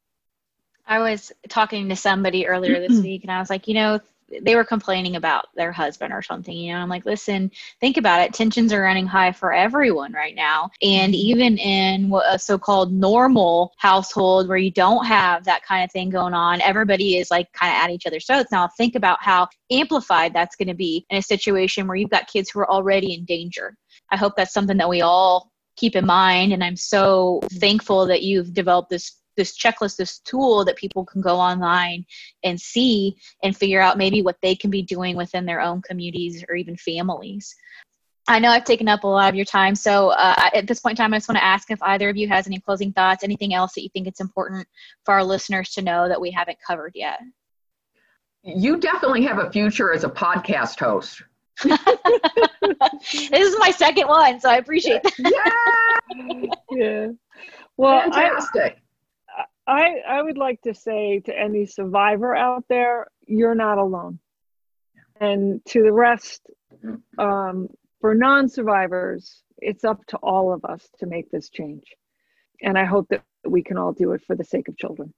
[0.86, 4.00] I was talking to somebody earlier this week and I was like, you know,
[4.42, 7.50] they were complaining about their husband or something you know i'm like listen
[7.80, 8.32] think about it.
[8.32, 10.70] Tensions are running high for everyone right now.
[10.82, 11.28] And mm-hmm.
[11.28, 16.34] even in a so-called normal household where you don't have that kind of thing going
[16.34, 18.52] on everybody is like kind of at each other's throats.
[18.52, 22.28] Now think about how amplified that's going to be in a situation where you've got
[22.28, 23.76] kids who are already in danger.
[24.10, 27.58] I hope that's something that we all keep in mind and i'm so mm-hmm.
[27.58, 32.04] thankful that you've developed this this checklist, this tool that people can go online
[32.44, 36.44] and see and figure out maybe what they can be doing within their own communities
[36.48, 37.54] or even families.
[38.28, 40.98] I know I've taken up a lot of your time, so uh, at this point
[40.98, 43.22] in time, I just want to ask if either of you has any closing thoughts,
[43.22, 44.66] anything else that you think it's important
[45.04, 47.20] for our listeners to know that we haven't covered yet.
[48.42, 51.22] You definitely have a future as a podcast host.
[51.62, 55.14] this is my second one, so I appreciate that.
[56.08, 56.50] Yeah.
[56.70, 57.06] yeah.
[57.76, 58.76] Well, fantastic.
[58.76, 58.80] I,
[59.66, 64.20] I I would like to say to any survivor out there, you're not alone.
[65.20, 66.42] And to the rest,
[67.18, 67.68] um,
[68.00, 71.84] for non survivors, it's up to all of us to make this change.
[72.62, 75.12] And I hope that we can all do it for the sake of children.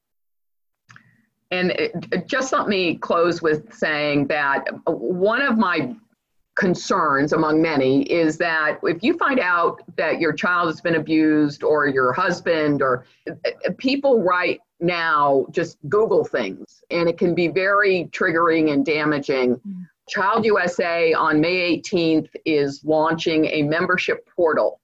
[1.51, 5.96] And it, just let me close with saying that one of my
[6.59, 11.63] concerns among many is that if you find out that your child has been abused
[11.63, 13.07] or your husband or
[13.77, 19.87] people right now just google things and it can be very triggering and damaging mm.
[20.09, 24.81] child usa on may 18th is launching a membership portal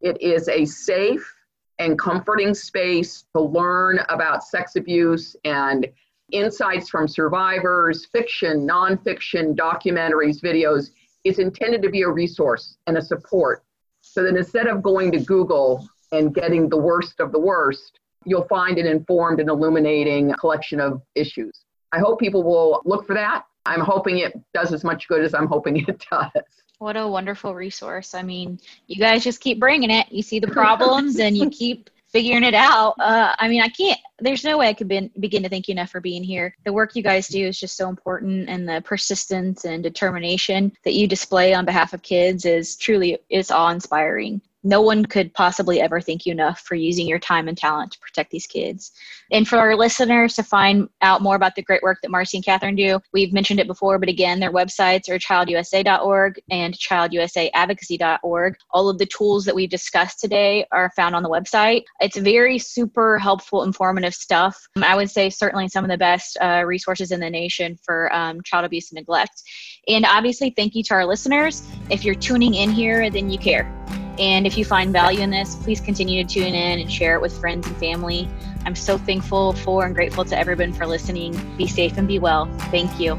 [0.00, 1.34] it is a safe
[1.80, 5.88] and comforting space to learn about sex abuse and
[6.30, 10.90] insights from survivors fiction nonfiction documentaries videos
[11.26, 13.64] is intended to be a resource and a support.
[14.00, 18.46] So that instead of going to Google and getting the worst of the worst, you'll
[18.46, 21.64] find an informed and illuminating collection of issues.
[21.92, 23.44] I hope people will look for that.
[23.64, 26.30] I'm hoping it does as much good as I'm hoping it does.
[26.78, 28.14] What a wonderful resource.
[28.14, 30.12] I mean, you guys just keep bringing it.
[30.12, 32.94] You see the problems and you keep figuring it out.
[32.98, 35.72] Uh, I mean, I can't, there's no way I could be, begin to thank you
[35.72, 36.56] enough for being here.
[36.64, 40.94] The work you guys do is just so important and the persistence and determination that
[40.94, 45.80] you display on behalf of kids is truly, is awe inspiring no one could possibly
[45.80, 48.90] ever thank you enough for using your time and talent to protect these kids.
[49.30, 52.44] And for our listeners to find out more about the great work that Marci and
[52.44, 58.56] Kathryn do, we've mentioned it before, but again, their websites are childusa.org and childusaadvocacy.org.
[58.72, 61.84] All of the tools that we've discussed today are found on the website.
[62.00, 64.60] It's very super helpful, informative stuff.
[64.82, 68.42] I would say certainly some of the best uh, resources in the nation for um,
[68.42, 69.42] child abuse and neglect.
[69.86, 71.62] And obviously, thank you to our listeners.
[71.88, 73.72] If you're tuning in here, then you care.
[74.18, 77.20] And if you find value in this, please continue to tune in and share it
[77.20, 78.28] with friends and family.
[78.64, 81.38] I'm so thankful for and grateful to everyone for listening.
[81.56, 82.46] Be safe and be well.
[82.70, 83.18] Thank you.